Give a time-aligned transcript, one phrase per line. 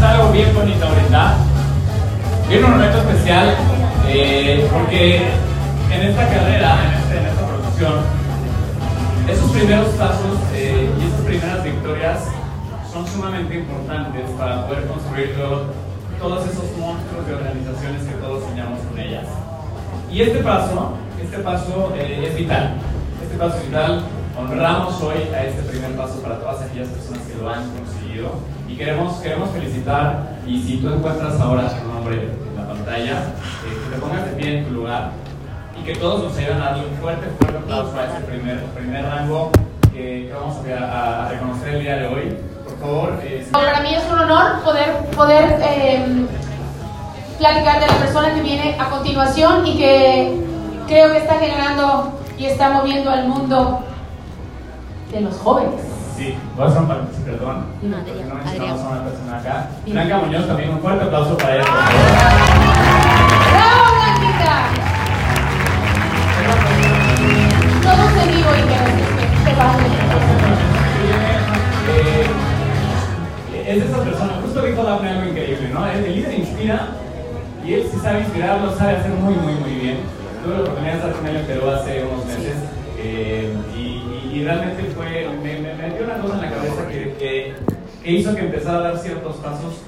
[0.00, 1.34] hacer algo bien bonito ahorita.
[2.48, 3.54] Viene un momento especial
[4.08, 5.16] eh, porque
[5.92, 7.94] en esta carrera, en, este- en esta producción,
[9.28, 12.18] esos primeros pasos eh, y esas primeras victorias
[12.92, 15.62] son sumamente importantes para poder construir luego
[16.18, 19.26] todos esos monstruos de organizaciones que todos soñamos con ellas.
[20.10, 20.92] Y este paso,
[21.22, 22.74] este paso eh, es vital.
[23.22, 24.02] Este paso es vital.
[24.36, 28.09] Honramos hoy a este primer paso para todas aquellas personas que lo han conseguido.
[28.68, 33.78] Y queremos, queremos felicitar, y si tú encuentras ahora tu nombre en la pantalla, eh,
[33.84, 35.10] que te pongas de pie en tu lugar
[35.78, 39.04] y que todos nos ayuden a darle un fuerte, fuerte aplauso a este primer, primer
[39.04, 39.50] rango
[39.92, 42.36] que, vamos a, reconocer el día de hoy.
[42.64, 46.26] Por favor, eh, Para mí es un honor poder, poder eh,
[47.38, 50.40] platicar de la persona que viene a continuación y que
[50.86, 53.80] creo que está generando y está moviendo al mundo
[55.12, 55.89] de los jóvenes.
[56.20, 57.64] Sí, voy a hacer un paréntesis, perdón.
[57.80, 57.96] Dime.
[57.96, 58.78] porque No Adrián.
[58.78, 59.70] a una persona acá.
[59.86, 61.64] Blanca Muñoz, también un fuerte aplauso para ella.
[63.54, 64.68] ¡Bravo, Blanquita!
[67.82, 68.76] Todos en vivo y que
[69.44, 69.52] se
[71.88, 72.26] Eh,
[73.66, 75.86] es de esas personas, justo dijo Daphne algo increíble, ¿no?
[75.86, 76.88] El, líder inspira
[77.64, 80.00] y él sí sabe inspirar, lo sabe hacer muy, muy, muy bien.
[80.44, 82.56] Tuve la oportunidad de estar con él en Perú hace unos meses
[83.02, 87.54] eh, y, y- realmente fue, me, me metió una cosa en la cabeza que, que-
[88.02, 89.82] que hizo que empezara a dar ciertos pasos,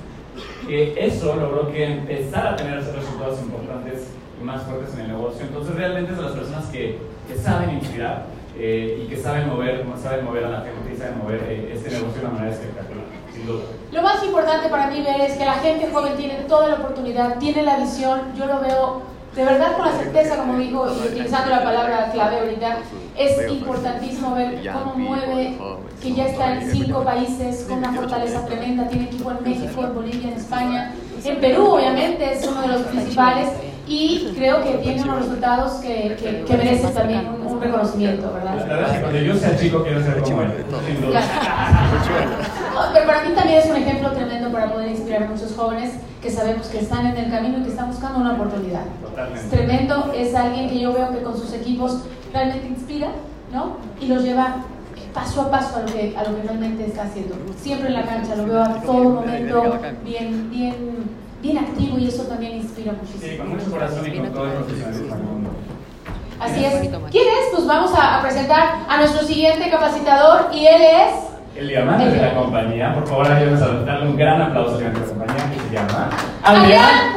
[0.66, 4.08] que eso logró que empezara a tener resultados importantes
[4.40, 5.46] y más fuertes en el negocio.
[5.46, 8.26] Entonces realmente de las personas que, que saben inspirar
[8.58, 11.90] eh, y que saben mover, saben mover a la gente y saben mover eh, este
[11.90, 13.62] negocio de una manera espectacular, sin duda.
[13.92, 17.38] Lo más importante para mí ver es que la gente joven tiene toda la oportunidad,
[17.38, 19.02] tiene la visión, yo lo veo
[19.34, 22.78] de verdad con la certeza, como dijo, y utilizando la palabra clave ahorita,
[23.16, 25.56] es importantísimo ver cómo mueve,
[26.02, 29.94] que ya está en cinco países con una fortaleza tremenda, tiene equipo en México, en
[29.94, 30.92] Bolivia, en España,
[31.24, 33.48] en Perú obviamente es uno de los principales
[33.86, 38.52] y creo que tiene unos resultados que, que, que merecen también un, un reconocimiento, La
[38.54, 38.66] ¿verdad?
[38.68, 40.52] verdad es que cuando yo sea chico quiero ser como él,
[40.86, 41.20] sin duda.
[42.74, 45.92] No, Pero para mí también es un ejemplo tremendo para poder inspirar a muchos jóvenes
[46.22, 48.82] que sabemos que están en el camino y que están buscando una oportunidad.
[48.86, 49.56] Es Totalmente.
[49.56, 53.08] tremendo, es alguien que yo veo que con sus equipos realmente inspira,
[53.52, 53.76] ¿no?
[54.00, 54.56] Y los lleva
[55.12, 57.34] paso a paso a lo que, a lo que realmente está haciendo.
[57.60, 60.74] Siempre en la cancha, lo veo a todo momento bien, bien,
[61.42, 63.44] bien activo y eso también inspira Sí, muchísimo.
[63.44, 65.50] con mucho corazón y con todo el profesionalismo del mundo.
[66.40, 66.72] Así es.
[67.10, 67.54] ¿Quién es?
[67.54, 71.31] Pues vamos a, a presentar a nuestro siguiente capacitador y él es...
[71.54, 74.92] El diamante de la compañía, por favor, ayúdenos a darle un gran aplauso de la
[74.92, 76.08] compañía que se llama
[76.42, 77.12] Adrián.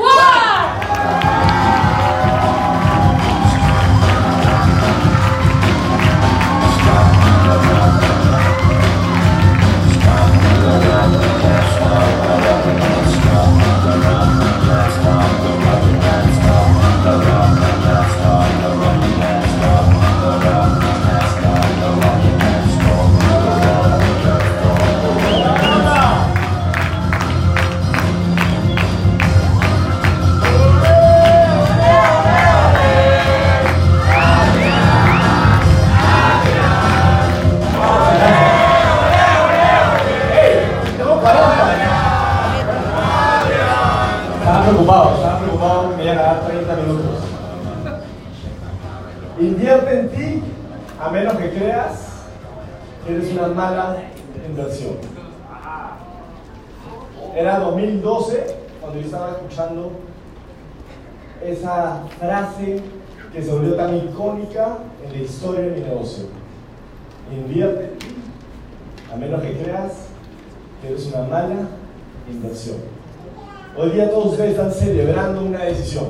[73.77, 76.05] Hoy día todos ustedes están celebrando una decisión.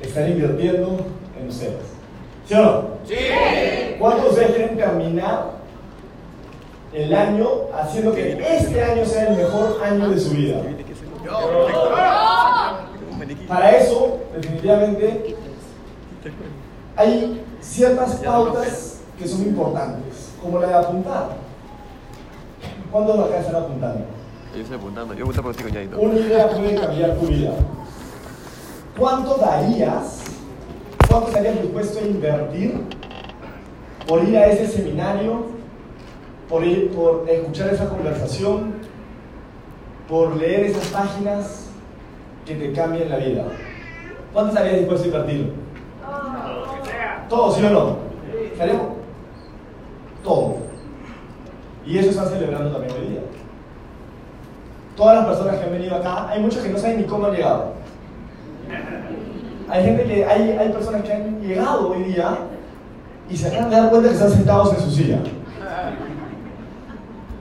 [0.00, 0.98] Están invirtiendo
[1.40, 1.74] en ustedes.
[2.46, 2.84] ¿Sí o no?
[3.06, 3.14] Sí.
[3.98, 5.50] ¿Cuántos de ustedes quieren terminar
[6.92, 10.62] el año haciendo que este año sea el mejor año de su vida?
[13.48, 15.36] Para eso, definitivamente,
[16.96, 21.28] hay ciertas pautas que son importantes, como la de apuntar.
[22.92, 24.15] ¿Cuántos de acá están apuntando?
[24.56, 26.00] Yo estoy apuntando, yo apunto por ti, coñadito.
[26.00, 27.52] Una idea puede cambiar tu vida.
[28.96, 30.22] ¿Cuánto darías?
[31.10, 32.80] ¿Cuánto estarías dispuesto a invertir
[34.08, 35.48] por ir a ese seminario,
[36.48, 38.76] por, ir, por escuchar esa conversación,
[40.08, 41.66] por leer esas páginas
[42.46, 43.44] que te cambien la vida?
[44.32, 45.52] ¿Cuánto estarías dispuesto a invertir?
[47.28, 47.96] Todo, ¿sí o no?
[48.52, 48.86] ¿Estaríamos?
[50.24, 50.56] Todo.
[51.84, 52.85] Y eso están celebrando también.
[54.96, 57.32] Todas las personas que han venido acá, hay muchos que no saben ni cómo han
[57.32, 57.72] llegado.
[59.68, 62.38] Hay gente que, hay, hay personas que han llegado hoy día
[63.28, 65.18] y se acaban de dar cuenta que están sentados en su silla.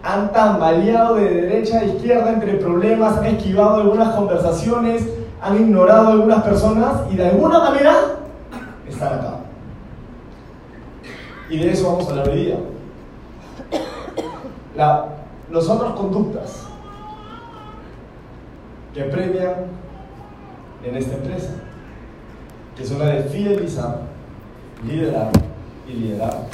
[0.03, 5.07] Han tambaleado de derecha a izquierda entre problemas, han esquivado algunas conversaciones,
[5.41, 7.93] han ignorado algunas personas y de alguna manera
[8.87, 9.35] están acá.
[11.49, 12.57] Y de eso vamos a hablar hoy día.
[14.75, 15.05] La,
[15.51, 16.64] las otras conductas
[18.95, 19.55] que premian
[20.81, 21.49] en esta empresa,
[22.77, 24.03] que son la de fidelizar,
[24.87, 25.31] liderar
[25.85, 26.47] y liderar.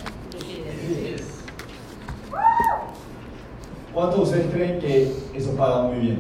[3.94, 6.20] ¿Cuántos de ustedes creen que eso paga muy bien?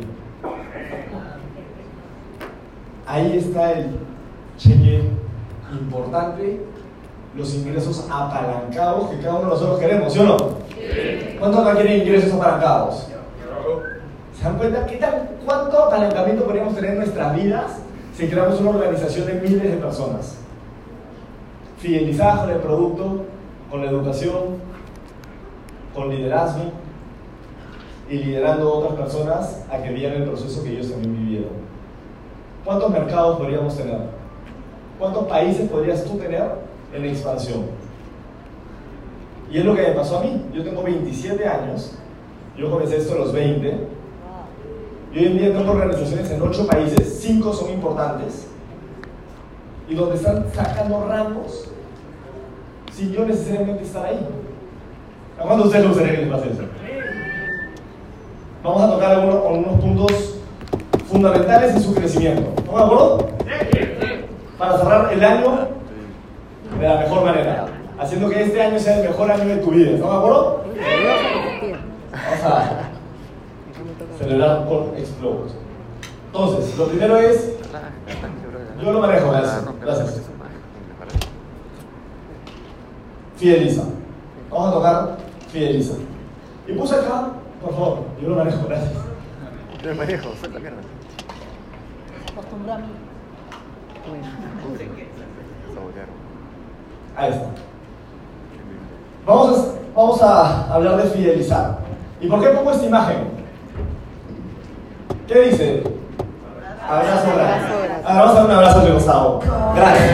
[3.07, 3.88] Ahí está el
[4.59, 5.09] cheque
[5.71, 6.62] importante,
[7.35, 10.38] los ingresos apalancados que cada uno de nosotros queremos, ¿sí o no?
[11.39, 13.11] ¿Cuántos acá quieren ingresos apalancados?
[14.41, 17.73] ¿Se dan cuenta qué tan, cuánto apalancamiento podríamos tener en nuestras vidas
[18.17, 20.38] si creamos una organización de miles de personas?
[21.77, 23.25] Fidelizadas con el producto,
[23.69, 24.57] con la educación,
[25.93, 26.71] con liderazgo
[28.09, 31.51] y liderando a otras personas a que vivan el proceso que ellos también vivieron.
[32.65, 33.99] ¿Cuántos mercados podríamos tener?
[34.97, 36.49] ¿Cuántos países podrías tú tener
[36.95, 37.65] en expansión?
[39.51, 40.47] Y es lo que me pasó a mí.
[40.51, 41.93] Yo tengo 27 años,
[42.57, 44.00] yo comencé esto a los 20,
[45.13, 48.48] y hoy en día tengo organizaciones en 8 países, 5 son importantes,
[49.90, 51.69] y donde están sacando rangos
[52.94, 54.25] sin yo necesariamente estar ahí.
[55.38, 56.63] ¿A cuántos de ustedes les gustaría que les pase eso?
[58.63, 60.36] Vamos a tocar algunos, algunos puntos
[61.10, 62.54] fundamentales en su crecimiento.
[62.58, 63.28] ¿Estamos de acuerdo?
[64.58, 65.68] Para cerrar el año
[66.80, 67.68] de la mejor manera,
[68.00, 69.92] haciendo que este año sea el mejor año de tu vida.
[69.92, 70.63] ¿Estamos de acuerdo?
[72.12, 72.90] Vamos a
[74.21, 75.51] celebrar con Explode.
[76.27, 77.57] Entonces, lo primero es,
[78.81, 79.65] yo lo manejo, gracias.
[79.81, 80.21] gracias.
[83.35, 83.83] Fideliza.
[84.50, 85.18] Vamos a tocar
[85.50, 85.95] Fideliza.
[86.68, 87.29] Y puse acá,
[87.62, 88.94] por favor, yo lo manejo, gracias.
[89.81, 90.77] Yo me manejo, suelta mierda.
[92.31, 92.83] Acostumbró a mí.
[95.74, 96.07] Sabotear.
[97.17, 97.47] Ahí está.
[99.25, 101.79] Vamos a, vamos a hablar de fidelizar.
[102.19, 103.40] ¿Y por qué pongo esta imagen?
[105.31, 105.83] ¿Qué dice?
[106.86, 107.66] Abrazo grande.
[108.06, 109.39] Ahora vamos a dar un abrazo de Gustavo.
[109.74, 110.12] Gracias.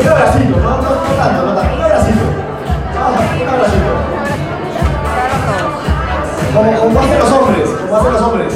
[0.00, 1.74] Un abracito, no, no, no tanto, no tanto.
[1.76, 2.24] Un abracito.
[3.42, 3.92] Un abracito.
[6.54, 8.54] Como, como hacen los hombres, como hacen los hombres.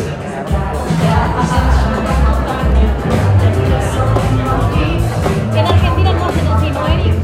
[5.55, 7.15] En Argentina no hacen así, ¿no, Eric?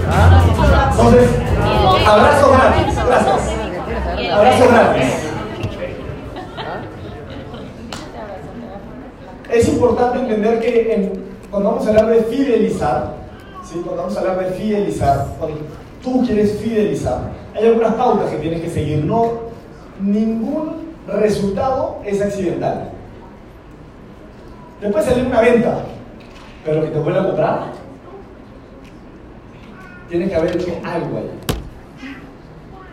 [0.91, 1.31] Entonces,
[2.07, 2.97] abrazo gratis.
[3.07, 3.52] Gracias.
[4.33, 5.15] Abrazo gratis.
[9.51, 11.13] Es importante entender que en-
[11.51, 13.15] cuando vamos a hablar de fidelizar,
[13.63, 13.81] ¿sí?
[13.85, 15.59] cuando vamos a hablar de fidelizar, cuando
[16.03, 19.05] tú quieres fidelizar, hay algunas pautas que tienes que seguir.
[19.05, 19.33] No,
[20.01, 22.91] ningún resultado es accidental.
[24.81, 25.79] Te puede salir una venta,
[26.65, 27.59] pero que te vuelva a comprar,
[30.09, 31.31] tiene que haber hecho algo ahí.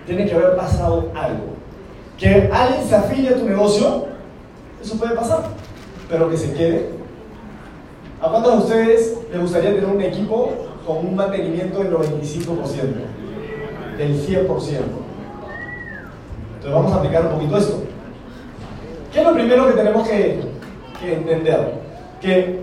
[0.09, 1.53] Tiene que haber pasado algo.
[2.17, 4.07] Que alguien se afilie a tu negocio,
[4.81, 5.43] eso puede pasar,
[6.09, 6.89] pero que se quede.
[8.19, 10.51] ¿A cuántos de ustedes les gustaría tener un equipo
[10.83, 11.99] con un mantenimiento del 95%?
[13.99, 14.47] Del 100%.
[14.47, 14.81] Entonces
[16.73, 17.83] vamos a aplicar un poquito esto.
[19.13, 20.39] ¿Qué es lo primero que tenemos que,
[20.99, 21.73] que entender?
[22.19, 22.61] Que,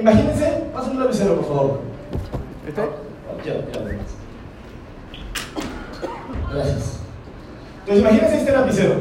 [0.00, 1.78] imagínense, pasen un lapicero por favor.
[2.66, 2.82] ¿Este?
[3.46, 4.27] Ya, ya, ya.
[6.52, 6.98] Gracias.
[7.80, 8.94] Entonces imagínense este lapicero.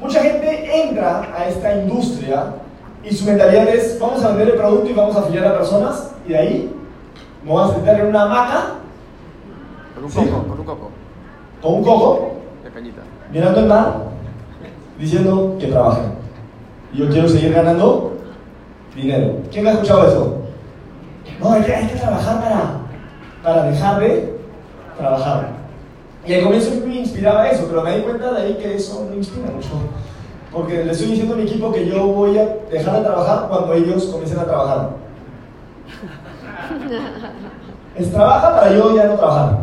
[0.00, 2.46] Mucha gente entra a esta industria
[3.02, 6.10] y su mentalidad es vamos a vender el producto y vamos a afiliar a personas
[6.26, 6.76] y de ahí
[7.44, 8.64] me voy a sentar en una hamaca
[9.94, 10.18] Con un ¿Sí?
[10.18, 10.90] coco, con un coco.
[11.62, 12.32] con un coco
[12.64, 13.02] De cañita.
[13.30, 13.94] mirando el mar
[14.98, 16.04] diciendo que trabajen.
[16.92, 18.12] Y yo quiero seguir ganando
[18.94, 19.38] dinero.
[19.50, 20.36] ¿Quién ha escuchado eso?
[21.40, 22.62] No, hay que, hay que trabajar para,
[23.42, 24.38] para dejar de
[24.96, 25.48] trabajar.
[26.26, 29.14] Y al comienzo me inspiraba eso, pero me di cuenta de ahí que eso no
[29.14, 29.68] inspira mucho.
[30.50, 33.74] Porque le estoy diciendo a mi equipo que yo voy a dejar de trabajar cuando
[33.74, 34.90] ellos comiencen a trabajar.
[37.96, 39.58] Es trabaja para yo ya no trabajar.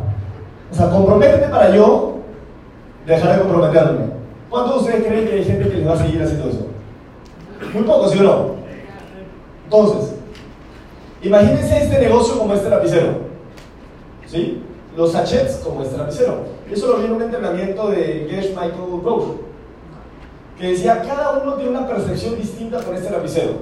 [0.72, 2.20] O sea, comprométete para yo
[3.06, 4.06] dejar de comprometerme.
[4.50, 6.68] ¿Cuántos de ustedes creen que hay gente que les va a seguir haciendo eso?
[7.74, 8.52] Muy pocos, ¿sí o no?
[9.64, 10.16] Entonces,
[11.22, 13.32] imagínense este negocio como este lapicero.
[14.28, 14.62] ¿Sí?
[14.96, 16.40] Los sachets como este lapicero.
[16.70, 19.34] Eso lo vi en un entrenamiento de Gesh Michael Roche.
[20.58, 23.54] que decía, cada uno tiene una percepción distinta con este lapicero.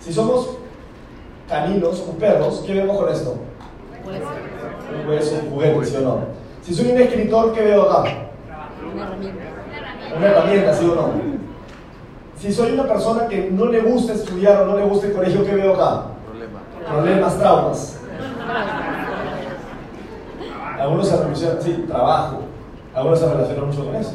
[0.00, 0.56] Si somos
[1.48, 3.36] caninos o perros, ¿qué vemos con esto?
[4.04, 6.18] Un hueso, un juguete, ¿sí o no?
[6.62, 8.10] Si soy un escritor, ¿qué veo acá?
[8.92, 9.44] Una herramienta.
[10.16, 11.10] Una herramienta, ¿sí o no?
[12.38, 15.44] Si soy una persona que no le gusta estudiar o no le gusta el colegio,
[15.44, 16.06] ¿qué veo acá?
[16.26, 16.60] Problema.
[16.88, 17.98] Problemas, traumas.
[20.84, 22.40] Algunos se relacionan, sí, trabajo.
[22.94, 24.12] Algunos se relacionan mucho con eso.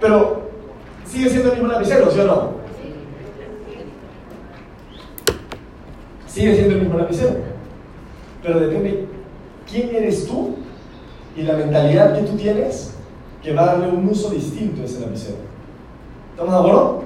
[0.00, 0.40] Pero
[1.04, 2.50] sigue siendo el mismo lapicero, ¿sí o no?
[6.26, 7.34] Sigue siendo el mismo lapicero.
[8.42, 9.08] Pero depende
[9.70, 10.56] quién eres tú
[11.36, 12.94] y la mentalidad que tú tienes
[13.42, 15.36] que va a darle un uso distinto a ese lapicero.
[16.30, 17.04] ¿Estamos de acuerdo?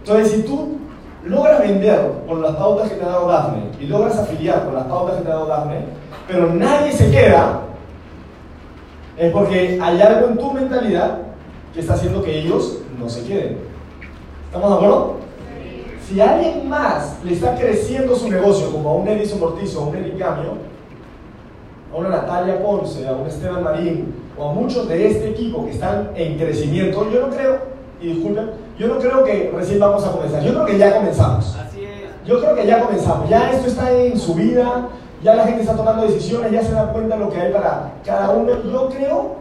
[0.00, 0.76] Entonces, si tú
[1.24, 4.84] logras vender con las pautas que te ha dado Dafne y logras afiliar con las
[4.84, 7.62] pautas que te ha dado Dafne, pero nadie se queda,
[9.16, 11.18] es porque hay algo en tu mentalidad
[11.72, 13.58] que está haciendo que ellos no se queden.
[14.46, 15.16] ¿Estamos de acuerdo?
[16.06, 19.96] Si alguien más le está creciendo su negocio, como a un Edison Mortizo, a un
[19.96, 20.52] Eric Camio,
[21.92, 25.72] a una Natalia Ponce, a un Esteban Marín, o a muchos de este equipo que
[25.72, 27.58] están en crecimiento, yo no creo,
[28.00, 31.56] y disculpen, yo no creo que recién vamos a comenzar, yo creo que ya comenzamos.
[31.56, 32.26] Así es.
[32.26, 34.88] Yo creo que ya comenzamos, ya esto está en su vida,
[35.26, 37.94] ya la gente está tomando decisiones, ya se da cuenta de lo que hay para
[38.04, 38.62] cada uno.
[38.62, 39.34] Yo creo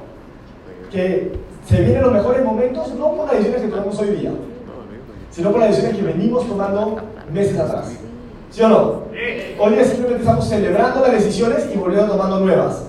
[0.90, 1.34] que
[1.70, 4.32] se vienen los mejores momentos, no por las decisiones que tomamos hoy día,
[5.30, 6.98] sino por las decisiones que venimos tomando
[7.32, 7.92] meses atrás.
[8.50, 9.04] ¿Sí o no?
[9.60, 12.86] Hoy día simplemente estamos celebrando las decisiones y volviendo tomando nuevas,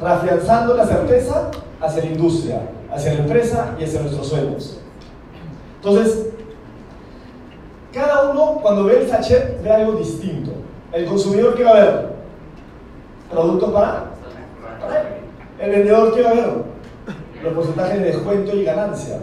[0.00, 1.48] reafianzando la certeza
[1.80, 4.80] hacia la industria, hacia la empresa y hacia nuestros sueños.
[5.76, 6.26] Entonces,
[7.92, 10.50] cada uno cuando ve el sachet ve algo distinto.
[10.92, 12.12] El consumidor ¿qué va a ver?
[13.32, 14.04] Productos para.
[15.58, 16.50] El vendedor ¿qué va a ver?
[17.42, 19.20] Los porcentajes de descuento y ganancia.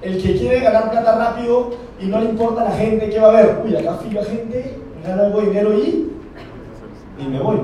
[0.00, 3.28] El que quiere ganar plata rápido y no le importa a la gente, ¿qué va
[3.28, 3.62] a ver?
[3.64, 6.12] Uy, acá fila gente, gano algo de dinero y,
[7.18, 7.58] y me voy.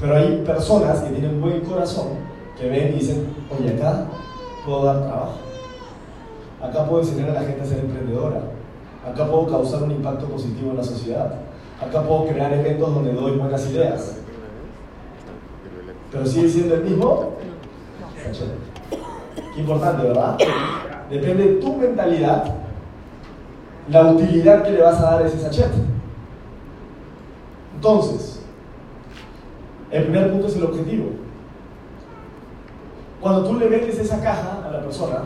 [0.00, 2.08] Pero hay personas que tienen buen corazón
[2.58, 4.06] que ven y dicen, oye, acá
[4.64, 5.34] puedo dar trabajo.
[6.60, 8.40] Acá puedo enseñar a la gente a ser emprendedora.
[9.06, 11.34] Acá puedo causar un impacto positivo en la sociedad.
[11.80, 14.16] Acá puedo crear eventos donde doy buenas ideas.
[16.10, 17.32] Pero sigue siendo el mismo.
[19.54, 20.38] Qué importante, ¿verdad?
[21.10, 22.44] Depende de tu mentalidad,
[23.88, 25.70] la utilidad que le vas a dar a ese sachet.
[27.76, 28.40] Entonces,
[29.90, 31.10] el primer punto es el objetivo.
[33.20, 35.24] Cuando tú le vendes esa caja a la persona,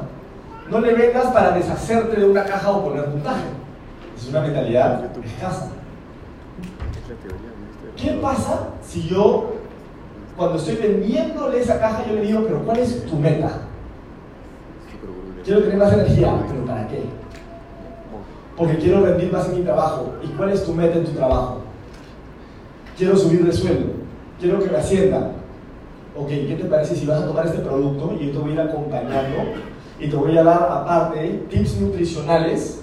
[0.71, 3.47] no le vendas para deshacerte de una caja o poner puntaje.
[4.17, 5.71] Es una mentalidad escasa.
[7.97, 9.53] ¿Qué pasa si yo,
[10.37, 13.63] cuando estoy vendiéndole esa caja, yo le digo, pero ¿cuál es tu meta?
[15.45, 17.03] Quiero tener más energía, pero ¿para qué?
[18.57, 20.15] Porque quiero rendir más en mi trabajo.
[20.23, 21.63] ¿Y cuál es tu meta en tu trabajo?
[22.97, 23.93] Quiero subir de sueldo.
[24.39, 25.33] Quiero que me asciendan.
[26.17, 28.55] Ok, ¿qué te parece si vas a tomar este producto y yo te voy a
[28.55, 29.37] ir acompañando
[29.99, 32.83] y te voy a dar aparte tips nutricionales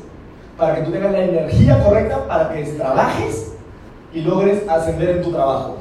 [0.58, 3.57] para que tú tengas la energía correcta para que trabajes
[4.14, 5.78] y logres ascender en tu trabajo?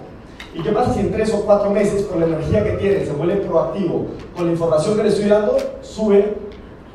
[0.54, 3.14] ¿Y qué pasa si en tres o cuatro meses, con la energía que tienes, se
[3.14, 6.34] vuelve proactivo, con la información que le estoy dando, sube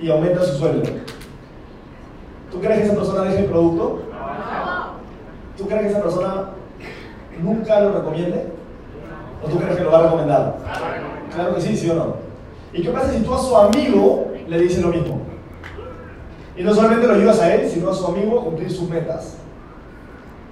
[0.01, 0.89] y aumenta su sueldo?
[2.51, 4.01] ¿Tú crees que esa persona deje el producto?
[5.57, 6.49] ¿Tú crees que esa persona
[7.41, 8.47] nunca lo recomiende?
[9.43, 10.57] ¿O tú crees que lo va a recomendar?
[11.33, 12.15] Claro que sí, sí o no.
[12.73, 15.21] ¿Y qué pasa si tú a su amigo le dices lo mismo?
[16.57, 19.37] Y no solamente lo ayudas a él, sino a su amigo a cumplir sus metas.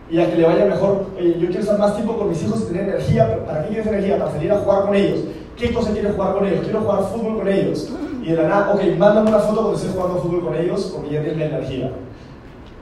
[0.09, 1.05] Y a que le vaya mejor.
[1.17, 3.27] Oye, yo quiero estar más tiempo con mis hijos y tener energía.
[3.27, 4.17] pero ¿Para qué quieres energía?
[4.17, 5.19] Para salir a jugar con ellos.
[5.55, 6.63] ¿Qué cosa quieres jugar con ellos?
[6.63, 7.89] Quiero jugar fútbol con ellos.
[8.23, 11.13] Y de la nada, ok, mándame una foto cuando estés jugando fútbol con ellos porque
[11.13, 11.91] ya tienes la energía.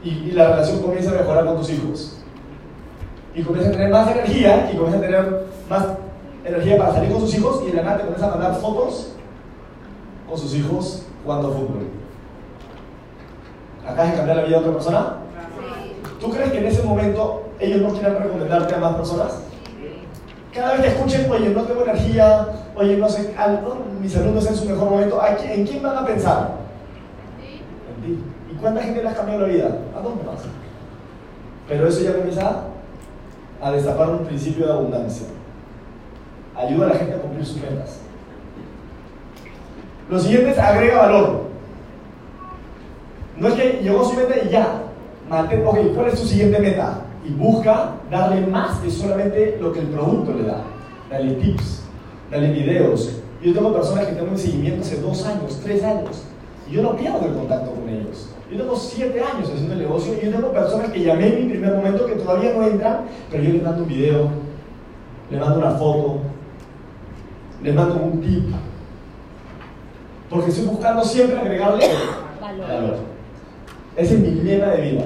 [0.04, 2.18] Y, y la relación comienza a mejorar con tus hijos.
[3.36, 5.86] Y comienza a tener más energía y comienza a tener más
[6.48, 9.12] energía para salir con sus hijos y de la nada te comienza a mandar fotos
[10.28, 11.88] con sus hijos jugando fútbol.
[13.86, 15.17] ¿Acabas de cambiar la vida de otra persona?
[16.20, 19.40] ¿Tú crees que en ese momento ellos no quieran recomendarte a más personas?
[20.54, 24.32] Cada vez que escuchen, oye, no tengo energía, oye, no sé, al- no, mi salud
[24.32, 26.52] no está en su mejor momento, ¿a qui- ¿en quién van a pensar?
[27.96, 28.24] En ti.
[28.52, 29.66] ¿Y cuánta gente le has cambiado la vida?
[29.96, 30.42] A dos más.
[31.68, 32.62] Pero eso ya comienza
[33.62, 35.28] a destapar un principio de abundancia.
[36.56, 38.00] Ayuda a la gente a cumplir sus metas.
[40.10, 41.42] Lo siguiente es agrega valor.
[43.38, 44.82] No es que llegó su meta y ya.
[45.30, 47.02] Mantén, ok, ¿cuál es tu siguiente meta?
[47.26, 50.64] Y busca darle más que solamente lo que el producto le da.
[51.10, 51.84] Dale tips,
[52.32, 56.24] dale videos, Yo tengo personas que tengo en seguimiento hace dos años, tres años,
[56.68, 58.30] y yo no pierdo el contacto con ellos.
[58.52, 61.52] Yo tengo siete años haciendo el negocio y yo tengo personas que llamé en mi
[61.52, 64.30] primer momento que todavía no entran, pero yo les mando un video,
[65.30, 66.18] les mando una foto,
[67.62, 68.46] les mando un tip.
[70.30, 71.86] Porque estoy buscando siempre agregarle
[72.42, 72.68] Valor.
[72.68, 72.96] valor.
[73.96, 75.06] Ese es mi lema de vida.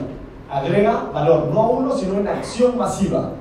[0.51, 3.31] Agrega valor, no a uno, sino en acción masiva.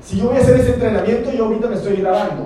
[0.00, 2.44] Si yo voy a hacer ese entrenamiento, yo ahorita me estoy grabando.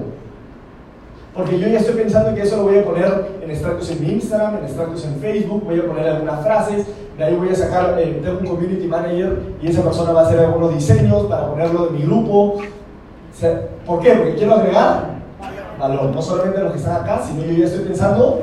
[1.34, 4.12] Porque yo ya estoy pensando que eso lo voy a poner en extractos en mi
[4.14, 7.96] Instagram, en extractos en Facebook, voy a poner algunas frases, de ahí voy a sacar,
[8.00, 11.88] eh, tengo un community manager y esa persona va a hacer algunos diseños para ponerlo
[11.88, 12.58] en mi grupo.
[13.86, 14.10] ¿Por qué?
[14.12, 15.20] Porque quiero agregar
[15.78, 18.42] valor, no solamente a los que están acá, sino yo ya estoy pensando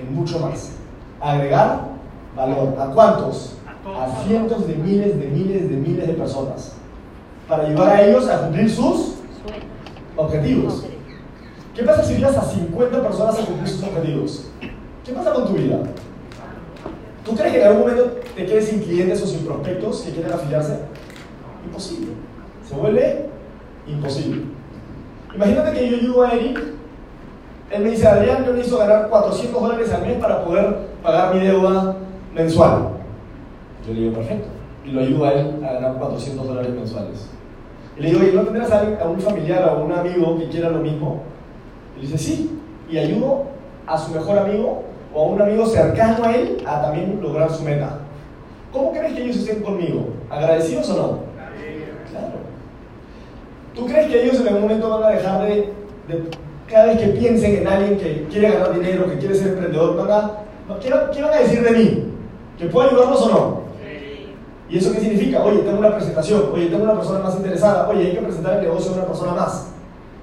[0.00, 0.72] en mucho más.
[1.20, 1.80] Agregar
[2.34, 2.74] valor.
[2.80, 3.59] ¿A cuántos?
[3.86, 6.74] A cientos de miles de miles de miles de personas.
[7.48, 9.14] Para ayudar a ellos a cumplir sus
[10.16, 10.84] objetivos.
[11.74, 14.50] ¿Qué pasa si ayudas a 50 personas a cumplir sus objetivos?
[15.04, 15.78] ¿Qué pasa con tu vida?
[17.24, 20.32] ¿Tú crees que en algún momento te quedes sin clientes o sin prospectos que quieren
[20.32, 20.80] afiliarse?
[21.64, 22.12] Imposible.
[22.68, 23.26] Se vuelve
[23.86, 24.42] imposible.
[25.34, 26.60] Imagínate que yo ayudo a Eric.
[27.70, 31.40] Él me dice, Adrián, yo necesito ganar 400 dólares al mes para poder pagar mi
[31.40, 31.96] deuda
[32.34, 32.99] mensual.
[33.86, 34.48] Yo le digo, perfecto.
[34.84, 37.28] Y lo ayudo a él a ganar 400 dólares mensuales.
[37.96, 40.70] Y le digo, oye, ¿no tendrás a, un familiar o a un amigo que quiera
[40.70, 41.22] lo mismo?
[41.96, 42.58] Y dice, sí.
[42.90, 43.44] Y ayudo
[43.86, 44.82] a su mejor amigo
[45.14, 47.98] o a un amigo cercano a él a también lograr su meta.
[48.72, 50.08] ¿Cómo crees que ellos estén conmigo?
[50.30, 51.18] ¿Agradecidos o no?
[52.10, 52.34] Claro.
[53.74, 55.72] ¿Tú crees que ellos en algún momento van a dejar de,
[56.68, 60.10] cada vez que piensen en alguien que quiere ganar dinero, que quiere ser emprendedor, van
[60.10, 62.04] a, ¿qué, qué van a decir de mí?
[62.56, 63.59] ¿Que puedo ayudarlos o no?
[64.70, 65.42] ¿Y eso qué significa?
[65.42, 68.62] Oye, tengo una presentación, oye, tengo una persona más interesada, oye, hay que presentar el
[68.62, 69.66] negocio a una persona más.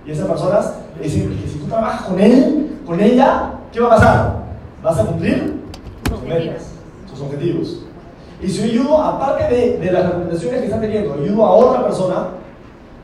[0.05, 3.97] Y esas personas dicen que si tú trabajas con él, con ella, ¿qué va a
[3.97, 4.35] pasar?
[4.81, 5.61] Vas a cumplir
[6.03, 6.71] tus metas,
[7.09, 7.83] tus objetivos.
[8.41, 11.83] Y si yo ayudo, aparte de, de las recomendaciones que están teniendo, ayudo a otra
[11.83, 12.27] persona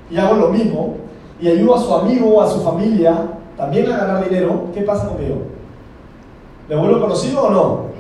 [0.10, 0.96] y hago lo mismo,
[1.42, 3.16] y ayudo a su amigo a su familia
[3.58, 5.44] también a ganar dinero, ¿qué pasa conmigo?
[6.70, 7.93] ¿Me vuelvo conocido o no?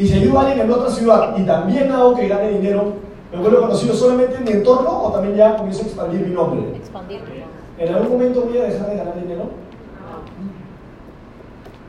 [0.00, 2.94] Y si ayudo a alguien en otra ciudad y también hago que gane dinero,
[3.30, 6.74] ¿me vuelvo conocido solamente en mi entorno o también ya comienzo a expandir mi nombre?
[6.74, 7.20] Expandir.
[7.76, 9.50] ¿En algún momento voy a dejar de ganar dinero?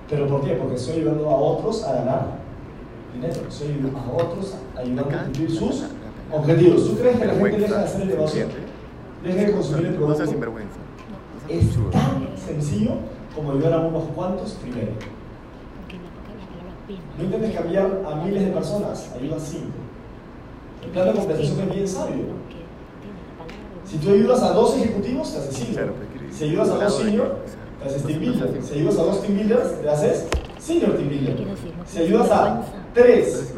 [0.10, 0.56] ¿Pero por qué?
[0.56, 2.26] Porque estoy ayudando a otros a ganar
[3.13, 3.34] dinero.
[3.47, 5.84] Estoy ayudando a otros ayudando a cumplir sus
[6.34, 6.88] objetivos.
[6.89, 8.45] ¿Tú crees que la gente deja de hacer el negocio?
[9.24, 10.34] Deja de consumir el No producto.
[10.34, 12.91] No Es tan sencillo
[13.34, 14.91] como ayudar a unos cuantos primero.
[15.80, 16.81] Porque en la boca la palabra pena.
[17.17, 19.67] No intentes cambiar a miles de personas, ayuda a cinco.
[20.84, 22.23] El plan de compensación es bien sabio.
[23.86, 25.91] Si tú ayudas a dos ejecutivos, te haces quiere-
[26.32, 27.36] Si ayudas a dos senior,
[27.82, 28.63] te haces team builder.
[28.63, 30.27] Si ayudas a dos team builders, te haces
[30.60, 31.38] senior team builder.
[31.86, 32.62] Si ayudas a
[32.93, 33.54] tres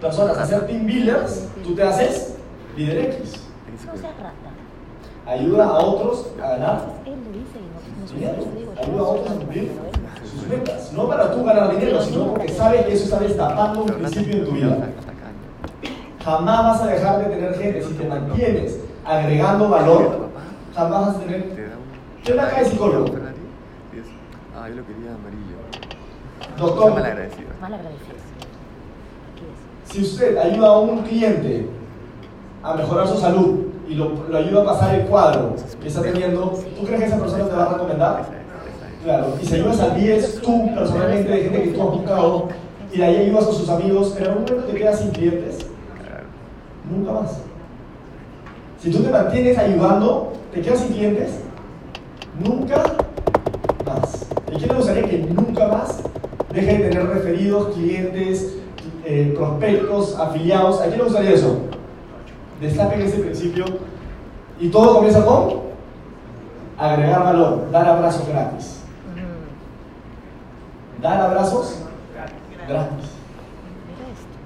[0.00, 2.34] personas a ser team builders, tú te haces
[2.76, 3.32] líder X.
[5.26, 6.86] Ayuda a otros a ganar.
[8.80, 9.70] Ayuda a otros a cumplir
[10.38, 10.92] sus metas.
[10.92, 14.44] No para tú ganar dinero, sino porque sabes que eso está destapando un principio en
[14.44, 14.76] tu vida.
[16.24, 20.28] Jamás vas a dejar de tener gente si te mantienes agregando valor.
[20.74, 21.72] Jamás vas a tener.
[22.24, 23.06] ¿Qué onda acá de psicólogo?
[24.56, 25.58] Ah, yo lo quería amarillo.
[26.58, 26.94] Doctor.
[26.94, 27.48] Mal agradecido.
[27.60, 28.18] Mal agradecido.
[29.84, 31.66] Si usted ayuda a un cliente
[32.62, 36.52] a mejorar su salud y lo, lo ayuda a pasar el cuadro que está teniendo,
[36.78, 38.20] ¿tú crees que esa persona te va a recomendar?
[38.20, 38.36] Esa es,
[38.76, 38.97] esa es.
[39.08, 39.38] Claro.
[39.42, 42.48] Y si ayudas a 10 tú personalmente de gente que tú has buscado
[42.92, 45.60] y de ahí ayudas a sus amigos, en algún momento te quedas sin clientes,
[46.90, 47.38] nunca más.
[48.78, 51.40] Si tú te mantienes ayudando, te quedas sin clientes,
[52.38, 52.84] nunca
[53.86, 54.26] más.
[54.52, 56.02] ¿Y quién le gustaría que nunca más
[56.52, 58.58] deje de tener referidos, clientes,
[59.06, 60.82] eh, prospectos, afiliados?
[60.82, 61.56] ¿A quién le gustaría eso?
[62.60, 63.64] Destapen ese principio
[64.60, 65.60] y todo comienza con
[66.76, 68.78] agregar valor, dar abrazos gratis.
[71.00, 71.76] Dar abrazos
[72.66, 73.06] gratis.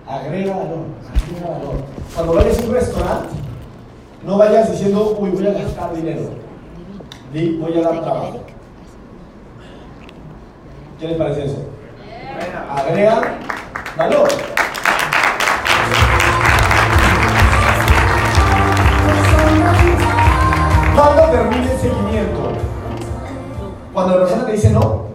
[0.07, 1.75] Agrega valor, agrega valor.
[2.15, 3.29] Cuando vayas a un restaurante,
[4.25, 6.23] no vayas diciendo, uy, voy a gastar dinero.
[7.33, 8.41] Voy a dar ¿Usted quiere, trabajo.
[11.01, 11.57] ¿Qué les parece eso?
[12.71, 13.39] Agrega
[13.97, 14.29] valor.
[20.95, 22.53] ¿Cuándo termina el seguimiento?
[23.95, 25.12] Cuando la persona te dice no.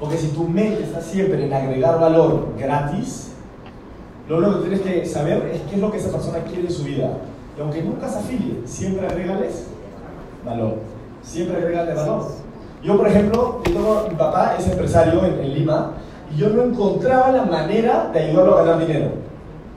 [0.00, 3.32] Porque si tu mente está siempre en agregar valor gratis,
[4.28, 6.72] lo único que tienes que saber es qué es lo que esa persona quiere en
[6.72, 7.10] su vida.
[7.56, 9.66] Y aunque nunca se afilie, siempre agrégales
[10.44, 10.76] valor.
[11.22, 12.28] Siempre agregarle valor.
[12.82, 15.92] Yo, por ejemplo, yo tengo- mi papá es empresario en, Lima
[16.34, 19.10] y yo no encontraba la manera de ayudarlo a ganar dinero.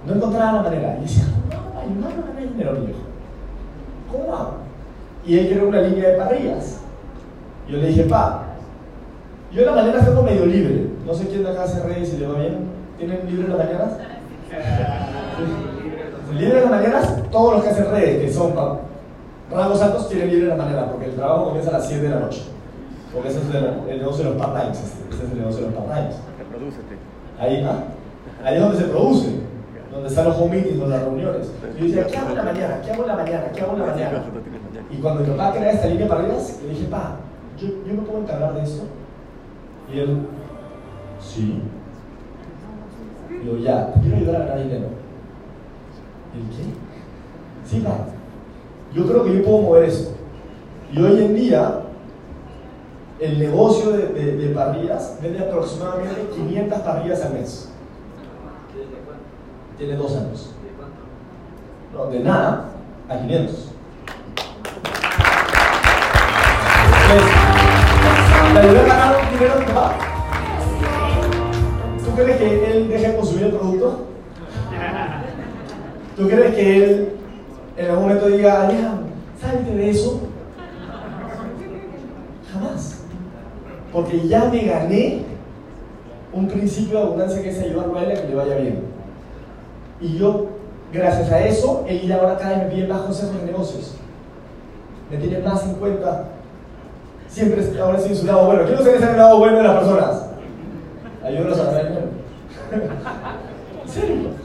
[0.07, 0.97] No encontraba la manera.
[0.99, 2.99] Y decía, ¿cómo ayudarlo a ganar dinero, mi viejo?
[4.09, 4.51] ¿Cómo hago?
[5.25, 6.77] Y él quería una línea de parrillas.
[7.67, 8.43] Yo le dije, pa,
[9.53, 10.87] yo en la mañana tengo medio libre.
[11.05, 12.65] No sé quién de acá hace redes y le va bien.
[12.97, 13.91] ¿Tienen libre en las mañanas?
[16.33, 18.53] Libre en las mañanas, todos los que hacen redes, que son
[19.51, 22.09] rangos altos, tienen libre en la mañana, porque el trabajo comienza a las 7 de
[22.09, 22.43] la noche.
[23.13, 24.79] Porque ese es el, el negocio de los part-times.
[24.79, 26.15] Este, ese es el negocio de los part-times.
[27.39, 27.83] Ahí, ¿ah?
[28.43, 29.27] Ahí es donde se produce,
[29.91, 31.51] donde están los home meetings, donde las reuniones.
[31.77, 32.81] Y yo decía, ¿qué hago en la mañana?
[32.83, 33.51] ¿Qué hago en la mañana?
[33.53, 34.23] ¿Qué hago en la mañana.
[34.89, 37.15] Y cuando mi papá crea esta línea para arriba, le dije, pa,
[37.59, 38.83] ¿yo, yo me puedo encargar de esto?
[39.93, 40.27] Y él,
[41.19, 41.61] sí.
[43.29, 44.87] Y yo, ya, te quiero ayudar a ganar dinero.
[46.33, 47.69] ¿Y él qué?
[47.69, 47.97] Sí, pa.
[48.93, 50.15] Yo creo que yo puedo mover eso.
[50.91, 51.79] Y hoy en día,
[53.19, 57.69] el negocio de, de- de parrillas vende aproximadamente 500 parrillas al mes.
[59.77, 60.51] Tiene dos años.
[61.93, 62.65] No, de nada
[63.09, 63.69] a 500.
[67.03, 67.31] Entonces,
[68.53, 69.97] ¿Le ayudé a ganar un dinero a mi papá?
[72.03, 74.07] ¿Tú crees que él deje de consumir el producto?
[76.15, 77.09] ¿Tú crees que él
[77.75, 78.99] en algún momento diga, ya,
[79.41, 80.21] salte de eso?
[82.51, 83.01] Jamás.
[83.91, 85.23] Porque ya me gané
[86.31, 88.83] un principio de abundancia que es ayudarlo a él a que le vaya bien.
[89.99, 90.47] Y yo,
[90.91, 93.95] gracias a eso, él ahora cada vez me pide más consejos de negocios.
[95.09, 96.29] Me tiene más en cuenta.
[97.33, 98.63] Siempre ahora en su lado bueno.
[98.65, 100.25] Quiero ser ese lado bueno de las personas.
[101.25, 102.01] Ayúdanos a dinero.
[102.71, 104.27] ¿En?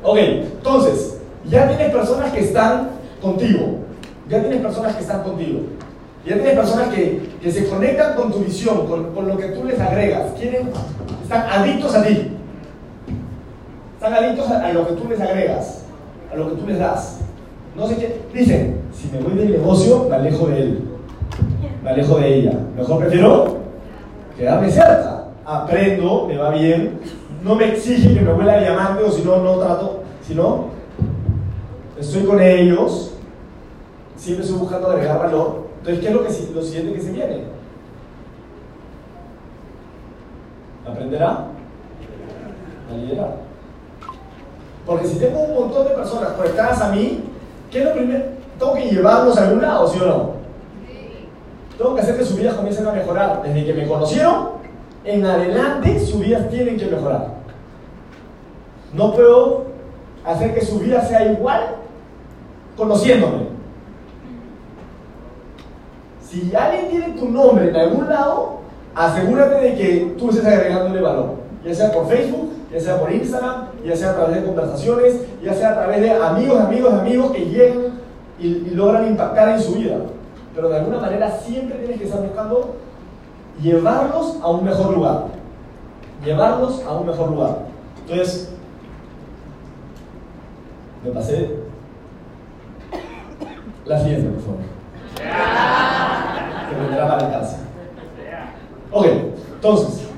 [0.00, 2.90] Ok, entonces, ya tienes personas que están
[3.20, 3.78] contigo.
[4.28, 5.62] Ya tienes personas que están contigo.
[6.24, 9.64] Ya tienes personas que, que se conectan con tu visión, con, con lo que tú
[9.64, 10.32] les agregas.
[10.38, 10.70] Quieren,
[11.20, 12.28] están adictos a ti.
[13.94, 15.82] Están adictos a, a lo que tú les agregas,
[16.32, 17.18] a lo que tú les das.
[17.76, 18.20] No sé qué.
[18.32, 20.97] Dicen, si me voy del negocio, me alejo de él.
[21.82, 22.52] Me alejo de ella.
[22.76, 23.56] Mejor prefiero
[24.36, 25.24] quedarme cerca.
[25.44, 27.00] Aprendo, me va bien.
[27.42, 30.02] No me exige que me vuelva diamante o si no, no trato.
[30.22, 30.66] Si no,
[31.98, 33.14] estoy con ellos.
[34.16, 35.68] Siempre estoy buscando agregar valor.
[35.78, 37.44] Entonces, ¿qué es lo, que, lo siguiente que se viene?
[40.86, 41.46] ¿Aprenderá?
[42.90, 43.36] A liderar.
[44.84, 47.24] Porque si tengo un montón de personas conectadas a mí,
[47.70, 48.24] ¿qué es lo primero?
[48.58, 50.37] Tengo que llevarlos a algún lado, ¿sí o no?
[51.78, 53.40] Tengo que hacer que sus vidas comiencen a mejorar.
[53.42, 54.48] Desde que me conocieron,
[55.04, 57.28] en adelante sus vidas tienen que mejorar.
[58.92, 59.66] No puedo
[60.24, 61.76] hacer que su vida sea igual
[62.76, 63.58] conociéndome.
[66.28, 68.58] Si alguien tiene tu nombre en algún lado,
[68.94, 71.36] asegúrate de que tú estés agregándole valor.
[71.64, 75.54] Ya sea por Facebook, ya sea por Instagram, ya sea a través de conversaciones, ya
[75.54, 78.00] sea a través de amigos, amigos, amigos que llegan
[78.38, 79.98] y, y logran impactar en su vida.
[80.58, 82.74] Pero de alguna manera siempre tienes que estar buscando
[83.62, 85.26] llevarlos a un mejor lugar.
[86.24, 87.58] Llevarlos a un mejor lugar.
[88.00, 88.50] Entonces,
[91.04, 91.60] me pasé
[93.86, 94.60] la siguiente, por favor.
[96.68, 97.58] Que vendrá para casa.
[98.90, 99.06] Ok,
[99.54, 100.08] entonces,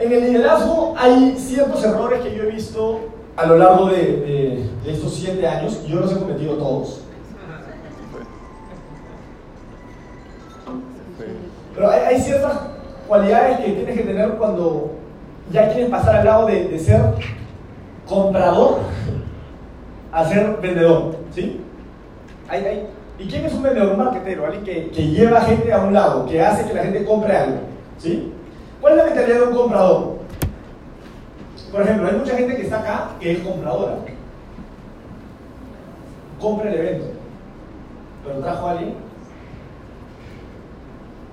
[0.00, 3.00] en el liderazgo hay ciertos errores que yo he visto
[3.36, 5.84] a lo largo de estos siete años.
[5.86, 7.02] Yo los he cometido todos.
[11.78, 12.54] Pero hay, ciertas
[13.06, 14.90] cualidades que tienes que tener cuando
[15.52, 17.00] ya quieres pasar al lado de, de ser
[18.04, 18.78] comprador
[20.10, 21.14] a ser vendedor.
[21.32, 21.60] ¿Sí?
[22.48, 22.86] Hay- hay-
[23.20, 23.92] ¿Y quién es un vendedor?
[23.92, 27.04] Un marketero, alguien que, que lleva gente a un lado, que hace que la gente
[27.04, 27.58] compre algo.
[27.98, 28.32] ¿Sí?
[28.80, 30.18] ¿Cuál es la mentalidad de un comprador?
[31.70, 33.98] Por ejemplo, hay mucha gente que está acá que es compradora.
[36.40, 37.06] Compra el evento.
[38.24, 38.94] Pero trajo a alguien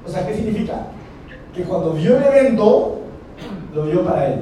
[0.06, 0.88] o sea, ¿qué significa?
[1.54, 3.00] Que cuando vio el evento,
[3.74, 4.42] lo vio para él.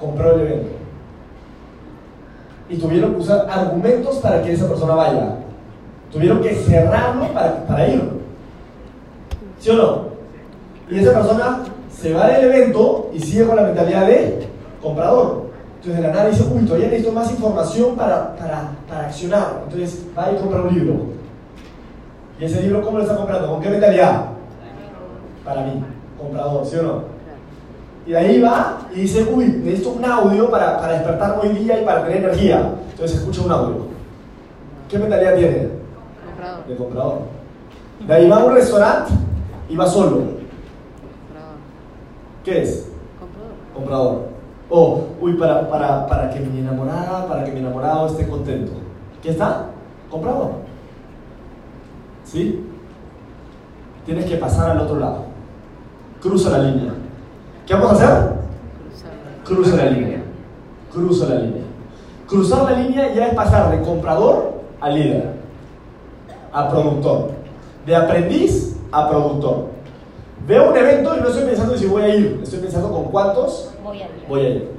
[0.00, 0.68] Compró el evento.
[2.68, 5.36] Y tuvieron que usar argumentos para que esa persona vaya.
[6.10, 8.02] Tuvieron que cerrarlo para, para ir.
[9.60, 10.04] ¿Sí o no?
[10.90, 14.48] Y esa persona se va del evento y sigue con la mentalidad de
[14.82, 15.44] comprador.
[15.76, 19.62] Entonces de la nada dice, uy, todavía necesito más información para, para, para accionar.
[19.64, 21.13] Entonces va y compra un libro.
[22.44, 23.48] ¿Y ese libro cómo lo está comprando?
[23.48, 24.26] ¿Con qué mentalidad?
[25.46, 25.82] Para mí,
[26.18, 27.02] comprador, ¿sí o no?
[28.06, 31.80] Y de ahí va y dice, uy, necesito un audio para, para despertar hoy día
[31.80, 32.74] y para tener energía.
[32.90, 33.86] Entonces escucha un audio.
[34.90, 35.68] ¿Qué mentalidad tiene?
[36.68, 37.20] De comprador.
[38.06, 39.12] De ahí va a un restaurante
[39.70, 40.24] y va solo.
[42.44, 42.90] ¿Qué es?
[43.72, 44.26] Comprador.
[44.68, 48.72] O, uy, para, para, para que mi enamorada, para que mi enamorado esté contento.
[49.22, 49.68] ¿Qué está?
[50.10, 50.73] Comprador.
[52.34, 52.66] ¿Sí?
[54.04, 55.18] Tienes que pasar al otro lado.
[56.20, 56.92] Cruza la línea.
[57.64, 58.32] ¿Qué vamos a hacer?
[59.44, 60.20] Cruza la línea.
[60.92, 61.62] Cruza la línea.
[62.26, 65.30] Cruzar la línea ya es pasar de comprador a líder,
[66.52, 67.30] a productor,
[67.86, 69.66] de aprendiz a productor.
[70.44, 73.04] Veo un evento y no estoy pensando en si voy a ir, estoy pensando con
[73.04, 74.10] cuántos Voy a ir.
[74.28, 74.70] voy a ir.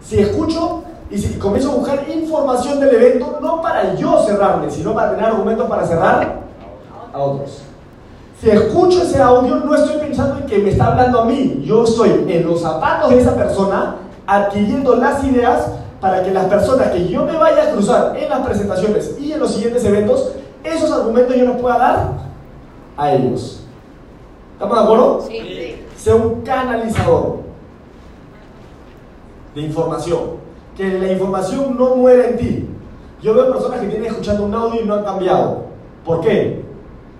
[0.00, 4.94] Si escucho y si comienzo a buscar información del evento, no para yo cerrarme, sino
[4.94, 6.41] para tener argumentos para cerrar
[7.12, 7.62] a otros.
[8.40, 11.62] Si escucho ese audio, no estoy pensando en que me está hablando a mí.
[11.64, 13.96] Yo estoy en los zapatos de esa persona,
[14.26, 15.68] adquiriendo las ideas
[16.00, 19.38] para que las personas que yo me vaya a cruzar en las presentaciones y en
[19.38, 20.32] los siguientes eventos,
[20.64, 22.08] esos argumentos yo los pueda dar
[22.96, 23.62] a ellos.
[24.54, 25.24] ¿Estamos de acuerdo?
[25.28, 25.76] Sí.
[25.96, 27.36] Sea un canalizador
[29.54, 30.42] de información.
[30.76, 32.68] Que la información no muera en ti.
[33.22, 35.66] Yo veo personas que vienen escuchando un audio y no han cambiado.
[36.04, 36.64] ¿Por qué?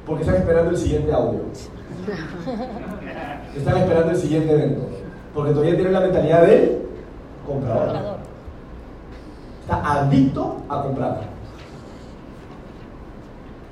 [0.06, 1.40] Porque están esperando el siguiente audio.
[3.56, 4.86] Están esperando el siguiente evento.
[5.34, 6.78] Porque todavía tienen la mentalidad del
[7.46, 8.16] comprador.
[9.62, 11.20] Está adicto a comprar.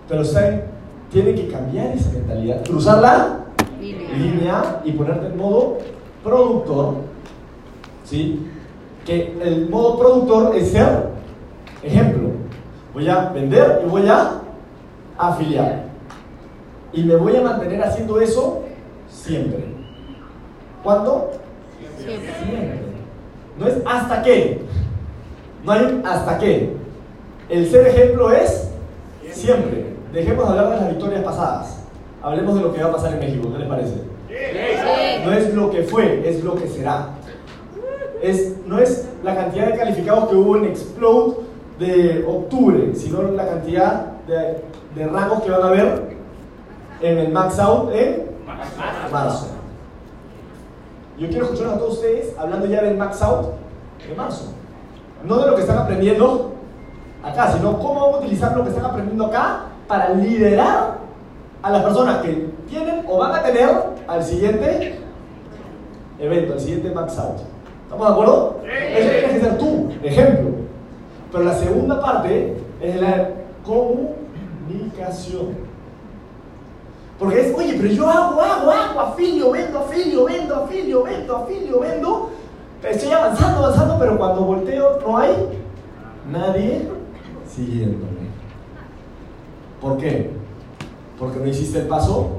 [0.09, 0.65] Pero ¿saben?
[1.11, 2.65] Tienen que cambiar esa mentalidad.
[2.65, 3.41] Cruzarla
[3.81, 5.79] línea y ponerte en modo
[6.23, 6.95] productor.
[8.05, 8.47] ¿Sí?
[9.05, 11.09] Que el modo productor es ser
[11.83, 12.31] ejemplo.
[12.95, 14.41] Voy a vender y voy a
[15.19, 15.90] afiliar.
[16.93, 18.63] Y me voy a mantener haciendo eso
[19.09, 19.65] siempre.
[20.83, 21.31] ¿Cuándo?
[21.99, 22.33] Siempre.
[22.43, 22.81] Siempre.
[23.59, 24.63] No es hasta qué.
[25.65, 26.73] No hay hasta qué.
[27.49, 28.71] El ser ejemplo es
[29.33, 29.95] siempre.
[30.13, 31.85] Dejemos de hablar de las victorias pasadas.
[32.23, 33.53] Hablemos de lo que va a pasar en México.
[33.53, 33.95] ¿Qué les parece?
[35.25, 37.11] No es lo que fue, es lo que será.
[38.23, 41.37] Es, no es la cantidad de calificados que hubo en Explode
[41.79, 44.63] de octubre, sino la cantidad de,
[44.95, 46.20] de rangos que van a haber
[47.01, 48.31] en el Max Out en
[49.11, 49.49] marzo.
[51.19, 53.49] Yo quiero escuchar a todos ustedes hablando ya del Max Out
[54.09, 54.53] de marzo.
[55.25, 56.53] No de lo que están aprendiendo
[57.23, 60.99] acá, sino cómo vamos a utilizar lo que están aprendiendo acá para liderar
[61.63, 63.69] a las personas que tienen o van a tener
[64.09, 64.99] al siguiente
[66.19, 67.41] evento, al siguiente Max Out.
[67.85, 68.61] ¿Estamos de acuerdo?
[68.65, 70.51] Eso tienes que ser tú, ejemplo.
[71.33, 73.31] Pero la segunda parte es la
[73.65, 75.70] comunicación.
[77.21, 81.81] Porque es, oye, pero yo hago, hago, hago, afilio, vendo, afilio, vendo, afilio, vendo, afilio,
[81.81, 82.31] vendo.
[82.83, 85.37] Estoy avanzando, avanzando, pero cuando volteo no hay
[86.33, 86.89] nadie
[87.47, 88.31] siguiéndome.
[89.83, 90.31] ¿Por qué?
[91.19, 92.39] Porque no hiciste el paso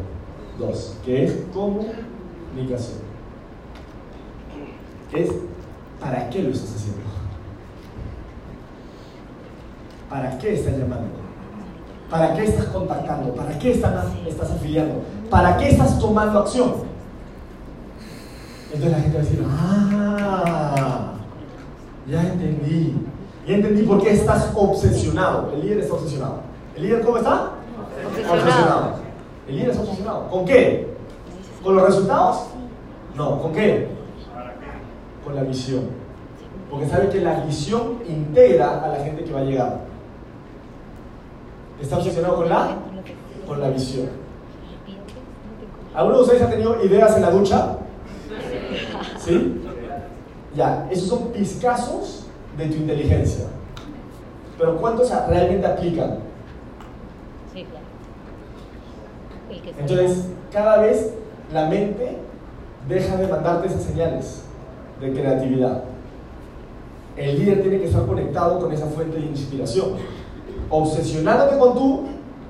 [0.57, 3.01] 2, que es comunicación.
[5.13, 5.29] Es
[5.99, 7.01] ¿para qué lo estás haciendo?
[10.09, 11.20] ¿Para qué estás llamando?
[12.11, 13.33] ¿Para qué estás contactando?
[13.33, 14.95] ¿Para qué estás, estás afiliando?
[15.29, 16.73] ¿Para qué estás tomando acción?
[18.65, 21.13] Entonces la gente va a decir, ah,
[22.05, 22.97] ya entendí.
[23.47, 25.51] Ya entendí por qué estás obsesionado.
[25.53, 26.41] El líder está obsesionado.
[26.75, 27.51] ¿El líder cómo está?
[28.29, 28.95] Obsesionado.
[29.47, 30.29] El líder está obsesionado.
[30.29, 30.93] ¿Con qué?
[31.63, 32.47] ¿Con los resultados?
[33.15, 33.87] No, ¿con qué?
[35.23, 35.85] Con la visión.
[36.69, 39.90] Porque sabe que la visión integra a la gente que va a llegar.
[41.81, 42.75] Está obsesionado con la,
[43.47, 44.09] con la visión.
[45.93, 47.77] ¿Alguno de ustedes ha tenido ideas en la ducha?
[49.17, 49.61] ¿Sí?
[50.55, 53.45] Ya, esos son pizcazos de tu inteligencia.
[54.57, 56.19] Pero ¿cuántos realmente aplican?
[57.53, 57.85] Sí, claro.
[59.79, 61.13] Entonces, cada vez
[61.51, 62.17] la mente
[62.87, 64.43] deja de mandarte esas señales
[64.99, 65.83] de creatividad.
[67.17, 69.95] El líder tiene que estar conectado con esa fuente de inspiración,
[70.71, 72.03] obsesionándote con tu,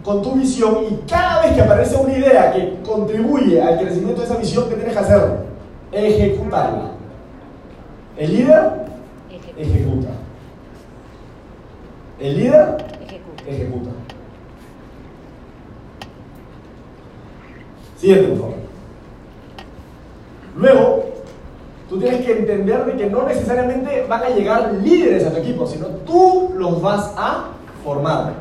[0.04, 4.28] con tu visión y cada vez que aparece una idea que contribuye al crecimiento de
[4.28, 5.22] esa visión, ¿qué tienes que hacer?
[5.92, 6.92] Ejecutarla.
[8.18, 8.72] El líder
[9.58, 10.10] ejecuta.
[12.20, 13.44] El líder Ejecuta.
[13.48, 13.90] ejecuta.
[17.98, 18.56] Siguiente, por favor.
[20.58, 21.06] Luego,
[21.90, 25.66] tú tienes que entender de que no necesariamente van a llegar líderes a tu equipo,
[25.66, 27.48] sino tú los vas a
[27.84, 28.34] formar.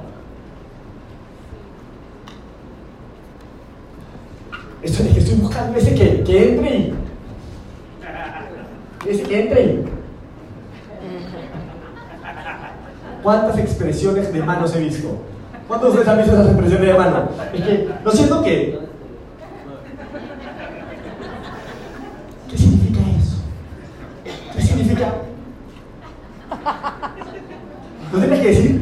[4.83, 6.95] Esto es que estoy buscando ese que, que entre y.
[9.07, 9.85] Ese que entre y.
[13.23, 15.19] ¿Cuántas expresiones de manos he visto?
[15.69, 17.29] ¿Cuántos de ustedes han visto esas expresiones de mano?
[17.53, 18.81] Es que, lo siento que...
[22.51, 23.37] ¿Qué significa eso?
[24.57, 25.13] ¿Qué significa?
[28.11, 28.80] Tú tienes que decir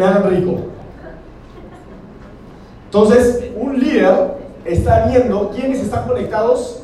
[0.00, 0.56] me hagan rico.
[2.86, 4.34] Entonces, un líder
[4.64, 6.82] está viendo quiénes están conectados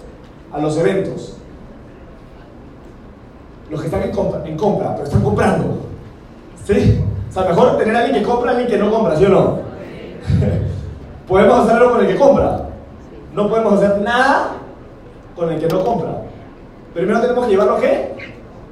[0.52, 1.37] a los eventos.
[3.70, 5.79] Los que están en compra, en compra pero están comprando.
[6.64, 7.02] ¿Sí?
[7.29, 9.29] O sea, mejor tener a alguien que compra a alguien que no compra, ¿sí o
[9.29, 9.59] no?
[11.29, 12.68] podemos hacer algo con el que compra.
[13.35, 14.52] No podemos hacer nada
[15.35, 16.22] con el que no compra.
[16.94, 18.14] Primero tenemos que llevarlo a qué?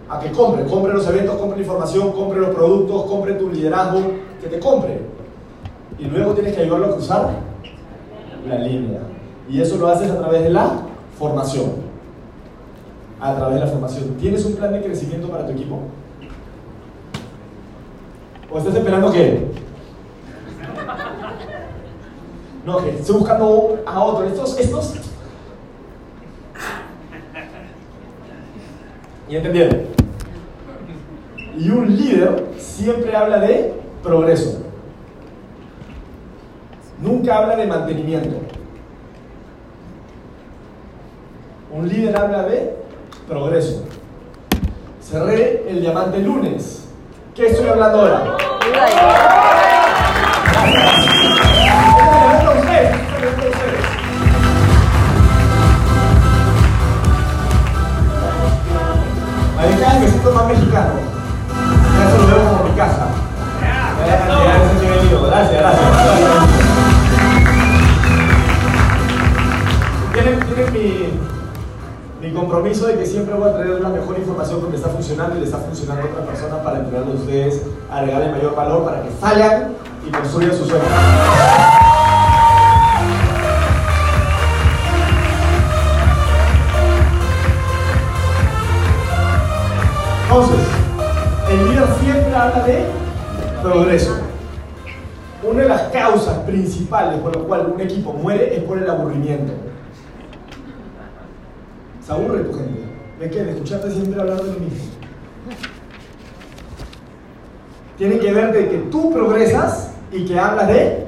[0.08, 0.64] A que compre.
[0.64, 4.00] Compre los eventos, compre la información, compre los productos, compre tu liderazgo,
[4.44, 5.00] que te compre.
[5.98, 7.30] Y luego tienes que ayudarlo a cruzar
[8.46, 9.00] la línea.
[9.48, 10.82] Y eso lo haces a través de la
[11.18, 11.72] formación.
[13.20, 14.16] A través de la formación.
[14.20, 15.80] ¿Tienes un plan de crecimiento para tu equipo?
[18.52, 19.46] ¿O estás esperando qué?
[22.66, 24.26] No, que estoy buscando a otro.
[24.26, 24.94] Estos, estos.
[29.28, 29.82] ¿Y entendieron?
[31.56, 34.62] Y un líder siempre habla de progreso.
[37.00, 38.36] Nunca habla de mantenimiento.
[41.72, 42.76] Un líder habla de
[43.26, 43.84] progreso.
[45.02, 46.84] Cerré el diamante lunes.
[47.34, 48.36] ¿Qué estoy hablando ahora?
[59.58, 60.92] Ahí cada me siento más mexicano.
[61.98, 63.13] Ya eso lo veo como mi casa.
[65.34, 65.90] Gracias, gracias.
[70.12, 74.76] Tienen, tienen mi, mi compromiso de que siempre voy a traer la mejor información porque
[74.76, 78.54] está funcionando y le está funcionando a otra persona para entregarle a ustedes, agregarle mayor
[78.54, 79.72] valor para que salgan
[80.06, 80.86] y construyan sus sueños.
[90.28, 90.60] Entonces,
[91.50, 92.86] el líder siempre habla de
[93.60, 94.23] progreso.
[95.46, 99.52] Una de las causas principales por las cuales un equipo muere es por el aburrimiento.
[102.04, 102.80] Se aburre tu gente.
[103.20, 103.44] ¿De qué?
[103.44, 104.78] De escucharte siempre hablar de lo mismo.
[107.98, 111.06] Tiene que ver de que tú progresas y que hablas de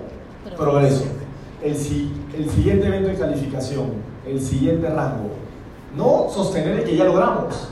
[0.57, 1.05] progreso.
[1.63, 3.93] El, el siguiente evento de calificación,
[4.27, 5.31] el siguiente rango.
[5.97, 7.71] No sostener el que ya logramos.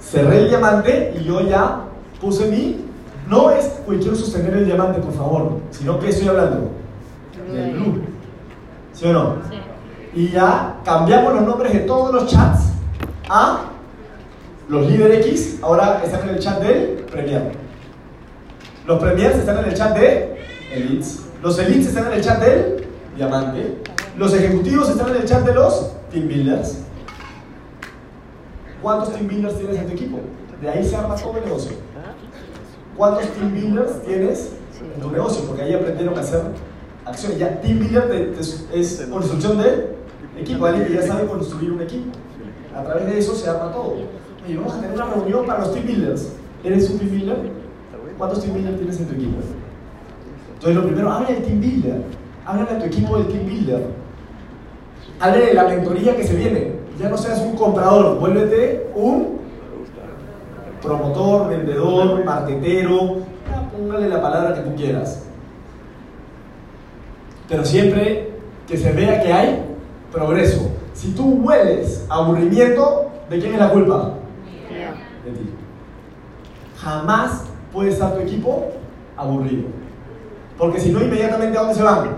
[0.00, 1.82] Cerré el diamante y yo ya
[2.20, 2.91] puse mi.
[3.28, 5.60] No es, quiero sostener el diamante, por favor.
[5.70, 6.70] Sino que estoy hablando
[7.52, 8.02] del blue.
[8.92, 9.36] ¿Sí o no?
[9.48, 9.56] Sí.
[10.14, 12.72] Y ya cambiamos los nombres de todos los chats
[13.28, 13.62] a
[14.68, 15.58] los líder X.
[15.62, 17.52] Ahora están en el chat del Premier.
[18.86, 21.22] Los Premiers están en el chat de Elites.
[21.42, 23.78] Los Elites están en el chat del Diamante.
[24.18, 26.78] Los ejecutivos están en el chat de los Team Builders.
[28.82, 30.18] ¿Cuántos Team Builders tienes en tu equipo?
[30.60, 31.72] De ahí se arma todo el negocio.
[32.96, 34.52] ¿Cuántos Team Builders tienes
[34.94, 35.44] en tu negocio?
[35.46, 36.42] Porque ahí aprendieron a hacer
[37.04, 37.38] acciones.
[37.38, 39.96] Ya Team Builder de- de- es construcción de
[40.38, 42.10] equipo, alguien que ya sabe construir un equipo.
[42.76, 43.94] A través de eso se arma todo.
[44.44, 46.28] Oye, vamos a tener una reunión para los Team Builders.
[46.64, 47.36] ¿Eres un Team Builder?
[48.18, 49.36] ¿Cuántos Team Builders tienes en tu equipo?
[50.54, 52.02] Entonces lo primero, habla del Team Builder.
[52.44, 53.82] Habla de tu equipo del Team Builder.
[55.20, 56.72] Habla de la mentoría que se viene.
[57.00, 59.38] Ya no seas un comprador, vuélvete un
[60.82, 63.18] promotor, vendedor, marketero,
[63.72, 65.24] póngale la palabra que tú quieras.
[67.48, 68.32] Pero siempre
[68.66, 69.64] que se vea que hay
[70.10, 70.70] progreso.
[70.94, 74.14] Si tú hueles aburrimiento, ¿de quién es la culpa?
[75.24, 75.50] De ti.
[76.78, 78.68] Jamás puede estar tu equipo
[79.16, 79.68] aburrido.
[80.58, 82.16] Porque si no, inmediatamente a dónde se van?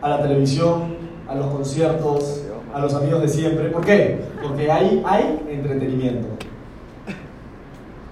[0.00, 0.96] A la televisión,
[1.28, 2.42] a los conciertos,
[2.72, 3.70] a los amigos de siempre.
[3.70, 4.20] ¿Por qué?
[4.42, 6.28] Porque ahí hay entretenimiento.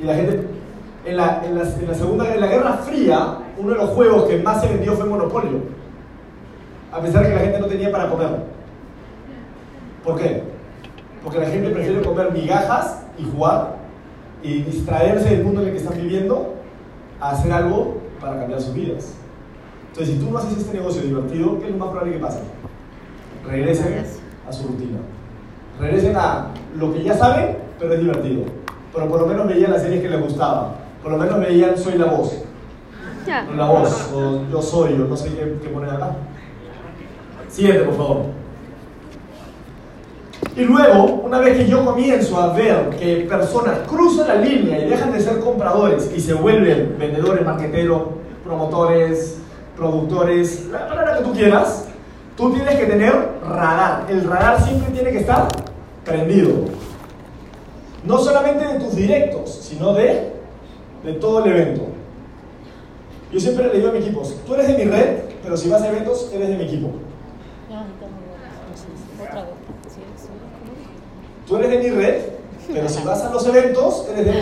[0.05, 0.39] Y la gente,
[1.07, 4.25] en la, en la, en la segunda, en la Guerra Fría, uno de los juegos
[4.25, 5.63] que más se vendió fue Monopolio.
[6.93, 8.29] A pesar de que la gente no tenía para comer.
[10.05, 10.43] ¿Por qué?
[11.23, 13.77] Porque la gente prefiere comer migajas y jugar
[14.43, 16.53] y distraerse del mundo en el que están viviendo
[17.19, 19.15] a hacer algo para cambiar sus vidas.
[19.89, 22.41] Entonces, si tú no haces este negocio divertido, ¿qué es lo más probable que pase?
[23.47, 24.05] Regresen
[24.47, 24.99] a su rutina.
[25.81, 28.64] Regresen a lo que ya saben, pero es divertido.
[28.95, 30.69] Pero por lo menos veían las series que les gustaban.
[31.03, 32.43] Por lo menos veían Soy la voz.
[33.57, 36.17] La voz, o Yo soy, o no sé qué, qué poner acá.
[37.49, 38.23] Siguiente, por favor.
[40.57, 44.89] Y luego, una vez que yo comienzo a ver que personas cruzan la línea y
[44.89, 48.03] dejan de ser compradores y se vuelven vendedores, marqueteros,
[48.45, 49.39] promotores,
[49.77, 51.89] productores, la palabra que tú quieras,
[52.37, 54.07] tú tienes que tener radar.
[54.09, 55.49] El radar siempre tiene que estar
[56.05, 56.53] prendido.
[58.05, 60.33] No solamente de tus directos, sino de,
[61.05, 61.83] de todo el evento.
[63.33, 65.83] Yo siempre le digo a mi equipo, tú eres de mi red, pero si vas
[65.83, 66.91] a eventos, eres de mi equipo.
[71.47, 72.23] Tú eres de mi red,
[72.73, 74.33] pero si vas a los eventos, eres de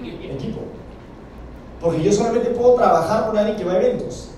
[0.00, 0.60] mi equipo.
[1.80, 4.30] Porque yo solamente puedo trabajar con alguien que va a eventos.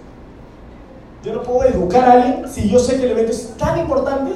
[1.25, 4.33] Yo no puedo educar a alguien si yo sé que el evento es tan importante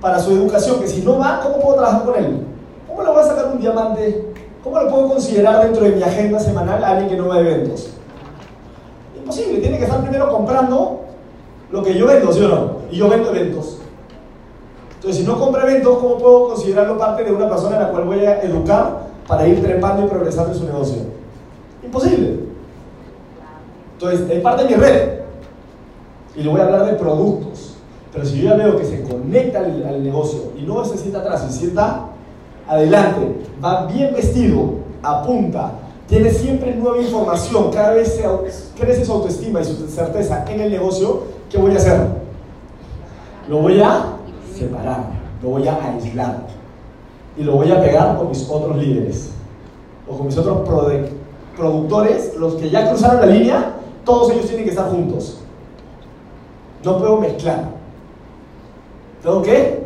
[0.00, 2.51] para su educación que si no va, ¿cómo puedo trabajar con él?
[2.92, 4.22] ¿Cómo le voy a sacar un diamante?
[4.62, 7.40] ¿Cómo lo puedo considerar dentro de mi agenda semanal a alguien que no va a
[7.40, 7.88] eventos?
[9.16, 11.00] Imposible, tiene que estar primero comprando
[11.70, 12.70] lo que yo vendo, ¿sí o no?
[12.90, 13.78] Y yo vendo eventos.
[14.96, 18.04] Entonces, si no compra eventos, ¿cómo puedo considerarlo parte de una persona a la cual
[18.04, 20.98] voy a educar para ir trepando y progresando en su negocio?
[21.82, 22.40] Imposible.
[23.94, 25.20] Entonces, es parte de mi red.
[26.36, 27.76] Y le voy a hablar de productos.
[28.12, 31.20] Pero si yo ya veo que se conecta al, al negocio y no se sienta
[31.20, 32.11] atrás, se sienta
[32.68, 35.72] adelante, va bien vestido, apunta,
[36.08, 38.24] tiene siempre nueva información, cada vez se
[38.78, 42.06] crece su autoestima y su certeza en el negocio, ¿qué voy a hacer?
[43.48, 44.16] Lo voy a
[44.56, 45.04] separar,
[45.42, 46.46] lo voy a aislar
[47.36, 49.30] y lo voy a pegar con mis otros líderes
[50.08, 50.68] o con mis otros
[51.56, 55.38] productores, los que ya cruzaron la línea, todos ellos tienen que estar juntos.
[56.84, 57.70] No puedo mezclar.
[59.22, 59.81] Tengo que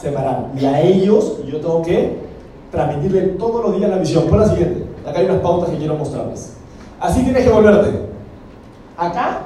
[0.00, 0.50] separar.
[0.58, 2.18] Y a ellos yo tengo que
[2.70, 4.24] transmitirle todos los días la visión.
[4.26, 4.86] Por la siguiente.
[5.06, 6.54] Acá hay unas pautas que quiero mostrarles.
[7.00, 8.08] Así tienes que volverte.
[8.96, 9.42] Acá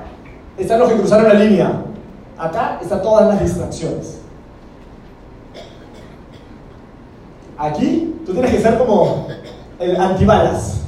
[0.57, 1.83] están los que cruzaron la línea.
[2.39, 4.21] Acá están todas las distracciones.
[7.59, 9.29] Aquí tú tienes que ser como
[9.79, 10.81] el antibalas.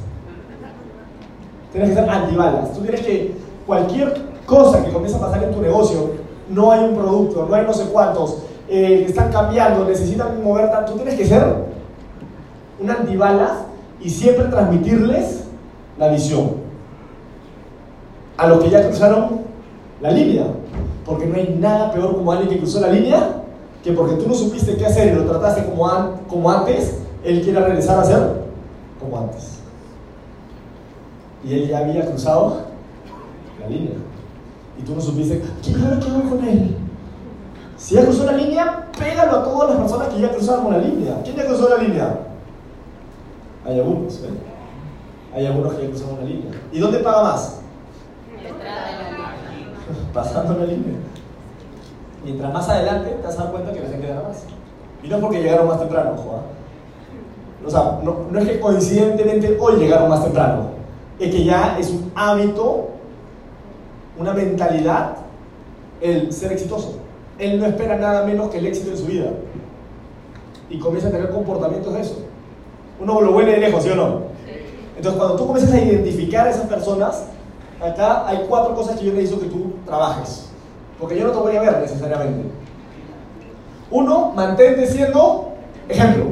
[1.72, 2.72] Tienes que ser antibalas.
[2.72, 3.36] Tú tienes que,
[3.66, 4.14] cualquier
[4.46, 6.10] cosa que comience a pasar en tu negocio,
[6.48, 8.38] no hay un producto, no hay no sé cuántos,
[8.68, 11.44] eh, están cambiando, necesitan mover tanto, tú tienes que ser
[12.80, 13.52] un antibalas
[14.00, 15.44] y siempre transmitirles
[15.98, 16.64] la visión.
[18.36, 19.42] A los que ya cruzaron
[20.00, 20.46] la línea.
[21.04, 23.42] Porque no hay nada peor como alguien que cruzó la línea
[23.82, 27.42] que porque tú no supiste qué hacer y lo trataste como, an- como antes, él
[27.42, 28.44] quiera regresar a ser
[28.98, 29.58] como antes.
[31.44, 32.62] Y él ya había cruzado
[33.60, 33.92] la línea.
[34.78, 36.76] Y tú no supiste, ¿qué ahora qué hago con él?
[37.84, 41.20] Si ya cruzó la línea, pégalo a todas las personas que ya cruzaron la línea.
[41.22, 42.18] ¿Quién ya cruzó la línea?
[43.66, 44.38] Hay algunos, ¿ven?
[45.34, 46.50] Hay algunos que ya cruzaron la línea.
[46.72, 47.60] ¿Y dónde paga más?
[50.14, 50.96] Pasando la línea.
[52.24, 54.44] Mientras más adelante te vas a dar cuenta que la gente gana más.
[55.02, 57.66] Y no es porque llegaron más temprano, ojo, ¿ah?
[57.66, 60.70] O sea, no, no es que coincidentemente hoy llegaron más temprano.
[61.18, 62.88] Es que ya es un hábito,
[64.18, 65.16] una mentalidad,
[66.00, 67.03] el ser exitoso.
[67.38, 69.30] Él no espera nada menos que el éxito en su vida.
[70.70, 72.24] Y comienza a tener comportamientos de eso.
[73.00, 74.20] Uno lo huele de lejos, ¿sí o no?
[74.96, 77.24] Entonces, cuando tú comienzas a identificar a esas personas,
[77.80, 80.48] acá hay cuatro cosas que yo necesito que tú trabajes.
[81.00, 82.48] Porque yo no te voy a ver necesariamente.
[83.90, 85.52] Uno, mantente siendo
[85.88, 86.26] ejemplo.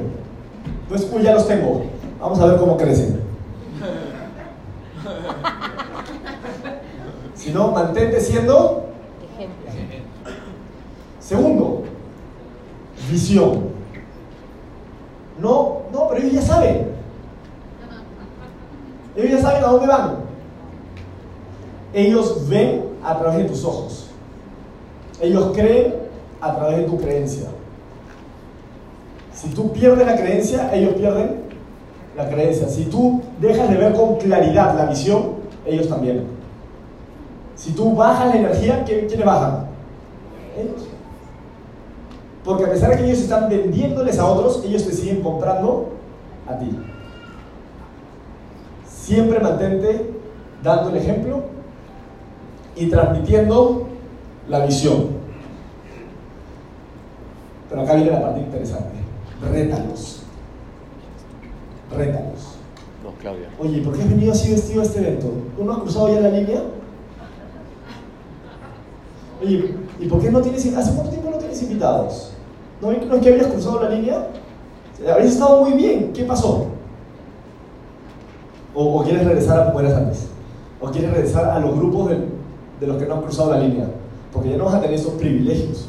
[0.88, 1.82] Pues, uy, ya los tengo.
[2.20, 3.20] Vamos a ver cómo crecen.
[7.34, 8.84] Si no, mantente siendo
[9.34, 9.68] Ejemplo.
[11.22, 11.82] Segundo,
[13.10, 13.70] visión.
[15.38, 16.88] No, no, pero ellos ya saben.
[19.16, 20.14] Ellos ya saben a dónde van.
[21.94, 24.08] Ellos ven a través de tus ojos.
[25.20, 25.94] Ellos creen
[26.40, 27.48] a través de tu creencia.
[29.32, 31.42] Si tú pierdes la creencia, ellos pierden
[32.16, 32.68] la creencia.
[32.68, 35.34] Si tú dejas de ver con claridad la visión,
[35.66, 36.24] ellos también.
[37.54, 39.66] Si tú bajas la energía, ¿quién- ¿quiénes bajan?
[40.58, 40.88] Ellos.
[42.44, 45.90] Porque a pesar de que ellos están vendiéndoles a otros, ellos te siguen comprando
[46.48, 46.76] a ti.
[48.88, 50.10] Siempre mantente
[50.62, 51.42] dando el ejemplo
[52.74, 53.86] y transmitiendo
[54.48, 55.08] la visión.
[57.68, 58.96] Pero acá viene la parte interesante.
[59.50, 60.22] Rétalos.
[61.96, 62.56] Rétalos.
[63.04, 63.48] No, Claudia.
[63.58, 65.32] Oye, ¿por qué has venido así vestido a este evento?
[65.56, 66.62] ¿Tú no has cruzado ya la línea?
[69.42, 72.31] Oye, ¿y por qué no tienes, hace cuánto tiempo no tienes invitados?
[72.82, 74.26] ¿No no es que habías cruzado la línea?
[75.08, 76.66] Habías estado muy bien, ¿qué pasó?
[78.74, 80.26] ¿O, quieres regresar a como antes?
[80.80, 83.88] ¿O quieres regresar a los grupos de, los que no han cruzado la línea?
[84.32, 85.88] Porque ya no vas a tener esos privilegios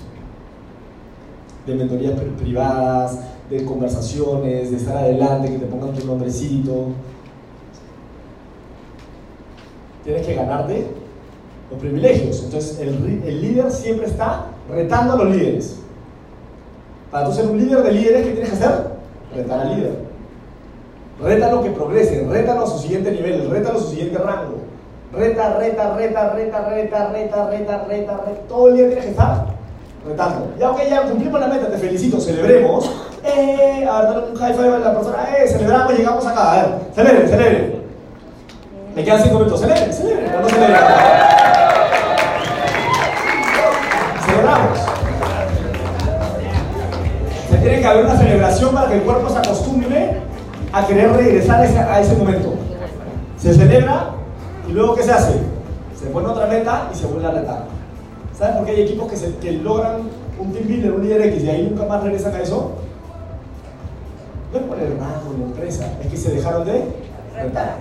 [1.65, 3.19] de mentorías pri- privadas,
[3.49, 6.87] de conversaciones, de estar adelante, que te pongan tu nombrecito.
[10.03, 10.87] Tienes que ganarte
[11.71, 12.43] los privilegios.
[12.43, 15.79] Entonces, el líder siempre está retando a los líderes.
[17.13, 18.87] Para tú ser un líder de líderes, ¿qué tienes que hacer?
[19.35, 19.99] Retar al líder.
[21.21, 24.55] Rétalo que progrese, rétalo a su siguiente nivel, rétalo a su siguiente rango.
[25.13, 28.41] Reta, reta, reta, reta, reta, reta, reta, reta, reta.
[28.49, 29.45] Todo el día tienes que estar
[30.07, 30.53] retando.
[30.57, 32.89] Ya, ok, ya cumplimos la meta, te felicito, celebremos.
[33.23, 35.17] Eh, a ver, un high five a la persona.
[35.37, 36.51] Eh, celebramos, llegamos acá.
[36.51, 37.83] A ver, celebren, celebren.
[38.95, 39.61] Me quedan cinco minutos.
[39.61, 40.31] Celebren, celebren.
[40.31, 41.32] No, no celebren.
[47.63, 50.17] Tiene que haber una celebración para que el cuerpo se acostumbre
[50.71, 52.55] a querer regresar a ese, momento.
[53.37, 54.09] Se celebra
[54.67, 55.33] y luego ¿qué se hace?
[55.97, 57.65] Se pone otra meta y se vuelve a retar.
[58.37, 60.01] ¿Saben por qué hay equipos que, que logran
[60.39, 62.73] un team builder, un líder X y ahí nunca más regresan a eso?
[64.51, 66.83] No es por el rango la empresa, es que se dejaron de
[67.35, 67.77] retar.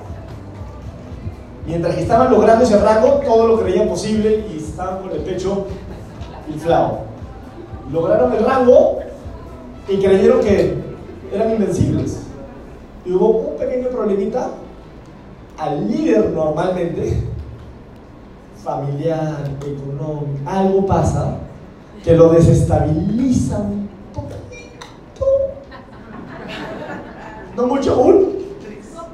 [1.66, 5.66] Mientras que estaban logrando ese rango, todo lo creían posible y estaban con el pecho
[6.49, 7.01] inflado.
[7.91, 9.02] Lograron el rango
[9.89, 10.74] y creyeron que
[11.33, 12.20] eran invencibles.
[13.05, 14.51] Y hubo un pequeño problemita
[15.59, 17.22] al líder normalmente,
[18.62, 21.39] familiar, económico, algo pasa
[22.05, 24.37] que lo desestabiliza un poquito.
[27.57, 28.33] No mucho, un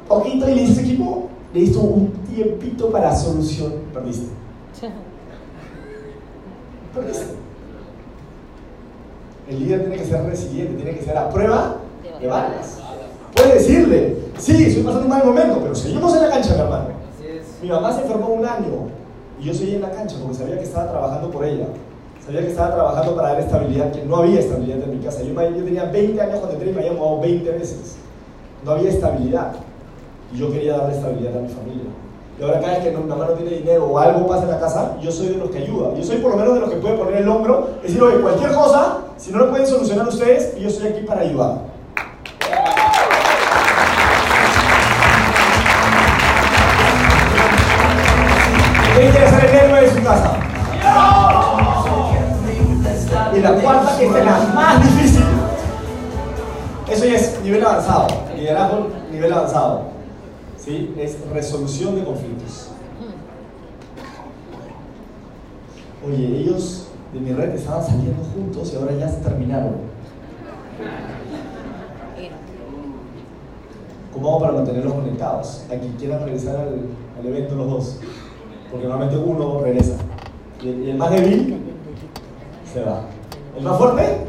[0.06, 4.28] poquito y le dice equipo, le hizo un tiempito para solución, perdiste.
[6.94, 7.47] Perdiste.
[9.49, 11.76] El líder tiene que ser resiliente, tiene que ser a prueba
[12.20, 12.78] de balas.
[13.34, 16.86] Puede decirle, sí, estoy pasando un mal momento, pero seguimos en la cancha, mi hermano.
[17.62, 18.88] Mi mamá se enfermó un año
[19.40, 21.66] y yo seguí en la cancha porque sabía que estaba trabajando por ella.
[22.24, 25.22] Sabía que estaba trabajando para dar estabilidad, que no había estabilidad en mi casa.
[25.22, 27.96] Yo, yo tenía 20 años cuando entré y me había mudado 20 veces.
[28.64, 29.53] No había estabilidad.
[30.34, 31.84] Y yo quería darle estabilidad a mi familia.
[32.38, 34.61] Y ahora cada vez que mi mamá no tiene dinero o algo pasa en la
[34.61, 35.94] casa, yo soy de los que ayuda.
[35.96, 38.20] Yo soy por lo menos de los que puede poner el hombro y decir, oye,
[38.20, 41.58] cualquier cosa, si no lo pueden solucionar ustedes, yo estoy aquí para ayudar.
[48.94, 50.36] ¿Quién quiere el héroe de su casa?
[53.34, 55.24] Y la cuarta, que es la más difícil.
[56.88, 58.06] Eso ya es nivel avanzado.
[58.36, 59.82] Liderazgo nivel avanzado.
[60.56, 60.94] ¿Sí?
[60.98, 62.70] Es resolución de conflictos.
[66.06, 69.88] Oye, ellos de mi red estaban saliendo juntos y ahora ya se terminaron.
[74.12, 75.64] ¿Cómo hago para mantenerlos conectados?
[75.66, 78.00] A quien quieran regresar al, evento los dos.
[78.70, 79.96] Porque normalmente uno regresa.
[80.62, 81.56] Y el, más débil
[82.72, 83.02] se va.
[83.56, 84.26] El más fuerte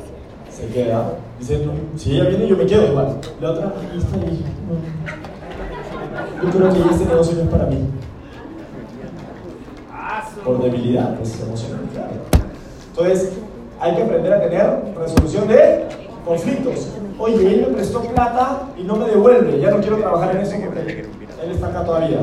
[0.49, 1.13] se queda.
[1.39, 3.17] Dice, "No, si ella viene yo me quedo igual.
[3.41, 4.45] La otra, "Y está ahí.
[6.43, 7.88] Yo creo que este negocio no es para mí.
[10.45, 12.38] Por debilidad, pues emocional, claro.
[12.99, 13.31] Entonces,
[13.79, 15.85] hay que aprender a tener resolución de
[16.25, 16.89] conflictos.
[17.17, 19.57] Oye, él me prestó plata y no me devuelve.
[19.59, 21.05] Ya no quiero trabajar en eso porque
[21.41, 22.19] él está acá todavía.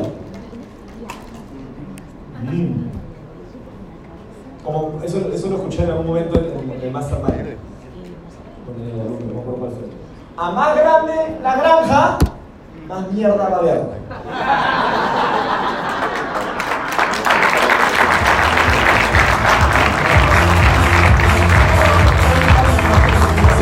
[2.42, 2.90] Mm.
[4.64, 7.56] Como eso, eso lo escuché en algún momento en, en el Mastermind.
[10.36, 11.12] A más grande
[11.42, 12.18] la granja,
[12.86, 13.82] más mierda va a haber.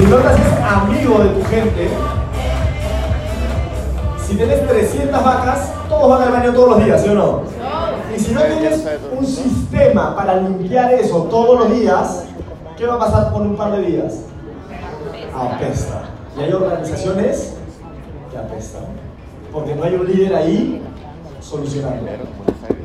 [0.05, 1.89] Si no te haces amigo de tu gente,
[4.23, 7.41] si tienes 300 vacas, todos van al baño todos los días, ¿sí o no?
[8.15, 8.87] Y si no tienes
[9.19, 12.25] un sistema para limpiar eso todos los días,
[12.77, 14.21] ¿qué va a pasar por un par de días?
[15.35, 16.03] Apesta.
[16.37, 17.55] Y hay organizaciones
[18.31, 18.83] que apestan.
[19.51, 20.83] Porque no hay un líder ahí
[21.41, 22.05] solucionando.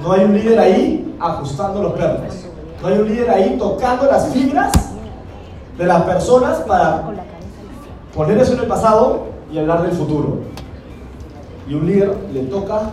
[0.01, 2.45] No hay un líder ahí ajustando los perros.
[2.81, 4.88] No hay un líder ahí tocando las fibras
[5.79, 7.05] de las personas para
[8.13, 10.39] poner eso en el pasado y hablar del futuro.
[11.69, 12.91] Y un líder le toca,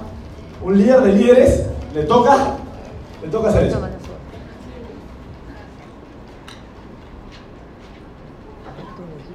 [0.63, 2.37] un líder de líderes le toca,
[3.21, 3.81] le toca hacer eso.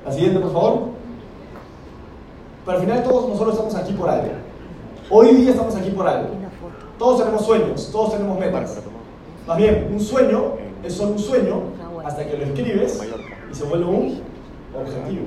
[0.05, 0.79] La siguiente, por favor.
[2.65, 4.29] Pero al final todos nosotros estamos aquí por algo.
[5.09, 6.29] Hoy día estamos aquí por algo.
[6.97, 8.79] Todos tenemos sueños, todos tenemos metas.
[9.45, 10.53] Más bien, un sueño
[10.85, 11.63] es solo un sueño
[12.05, 13.01] hasta que lo escribes
[13.51, 14.21] y se vuelve un
[14.73, 15.25] objetivo.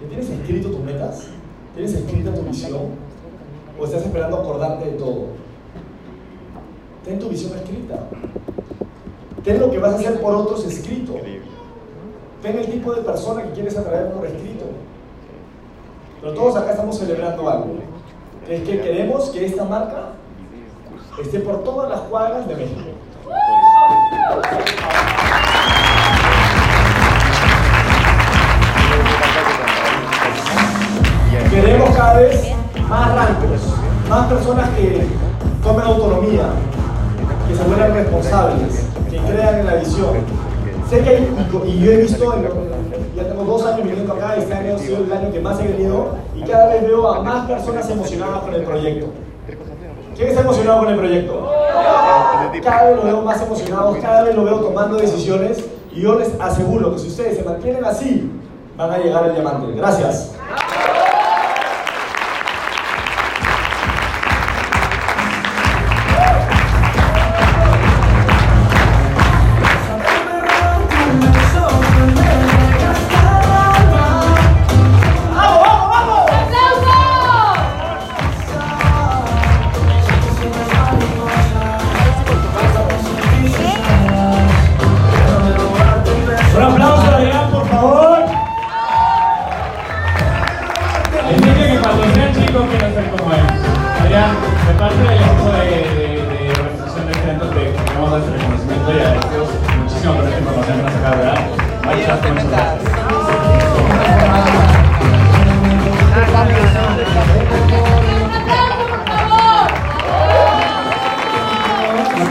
[0.00, 1.26] ¿Ya ¿Tienes escrito tus metas?
[1.74, 2.82] ¿Tienes escrita tu visión?
[3.78, 5.26] ¿O estás esperando acordarte de todo?
[7.04, 8.08] Ten tu visión escrita.
[9.42, 11.14] Ten lo que vas a hacer por otros escrito.
[12.42, 14.66] Ten el tipo de persona que quieres atraer por escrito.
[16.20, 17.76] Pero todos acá estamos celebrando algo.
[18.48, 20.12] Es que queremos que esta marca
[21.20, 22.90] esté por todas las cuadras de México.
[31.98, 32.54] Cada vez
[32.88, 33.60] más rangos,
[34.08, 35.04] más personas que
[35.64, 36.44] tomen autonomía,
[37.48, 40.10] que se vuelvan responsables, que crean en la visión.
[40.88, 41.36] Sé que hay,
[41.66, 42.34] y yo he visto,
[43.16, 45.66] ya tengo dos años viviendo acá, este año ha sido el año que más he
[45.66, 49.06] venido, y cada vez veo a más personas emocionadas con el proyecto.
[50.14, 51.50] ¿Quién está emocionado con el proyecto?
[52.62, 56.30] Cada vez lo veo más emocionados, cada vez lo veo tomando decisiones, y yo les
[56.40, 58.30] aseguro que si ustedes se mantienen así,
[58.76, 59.72] van a llegar al diamante.
[59.76, 60.36] Gracias.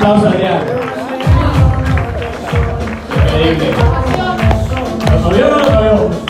[0.07, 0.61] Aplauso, Adrián.
[3.25, 3.73] Increíble.
[5.11, 6.26] ¿Lo movió o no lo?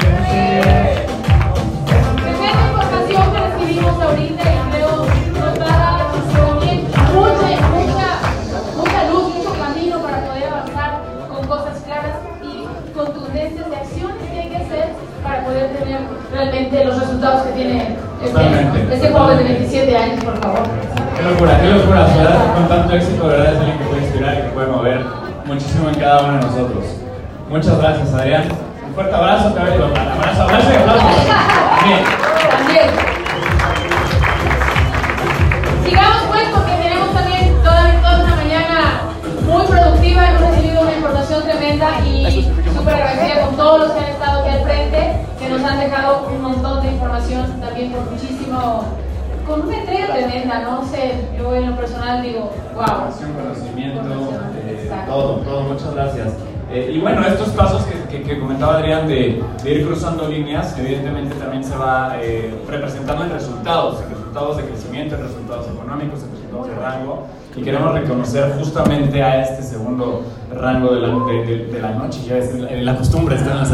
[18.37, 18.81] Totalmente.
[18.81, 20.59] este, este joven de 27 años, por favor.
[21.15, 22.07] Qué locura, qué locura.
[22.07, 25.05] Sea, con tanto éxito, de verdad es alguien que puede inspirar y que puede mover
[25.45, 26.85] muchísimo en cada uno de nosotros.
[27.49, 28.43] Muchas gracias, Adrián.
[28.87, 29.59] Un fuerte abrazo, te.
[29.61, 31.07] Abrazo, abrazo y aplauso.
[31.85, 32.26] Bien.
[49.59, 52.85] Con una entrega tremenda, no sé, yo en lo personal digo, wow.
[53.43, 54.01] Conocimiento,
[54.65, 55.61] eh, todo, todo.
[55.61, 56.27] Muchas gracias.
[56.69, 60.75] Eh, y bueno, estos pasos que, que- que comentaba Adrián de, de ir cruzando líneas,
[60.77, 66.23] evidentemente también se va eh, representando en resultados, en resultados de crecimiento, en resultados económicos,
[66.23, 67.23] en resultados de rango.
[67.55, 72.19] Y queremos reconocer justamente a este segundo rango de la, de, de- de la noche,
[72.27, 73.71] ya es la, la costumbre, está en las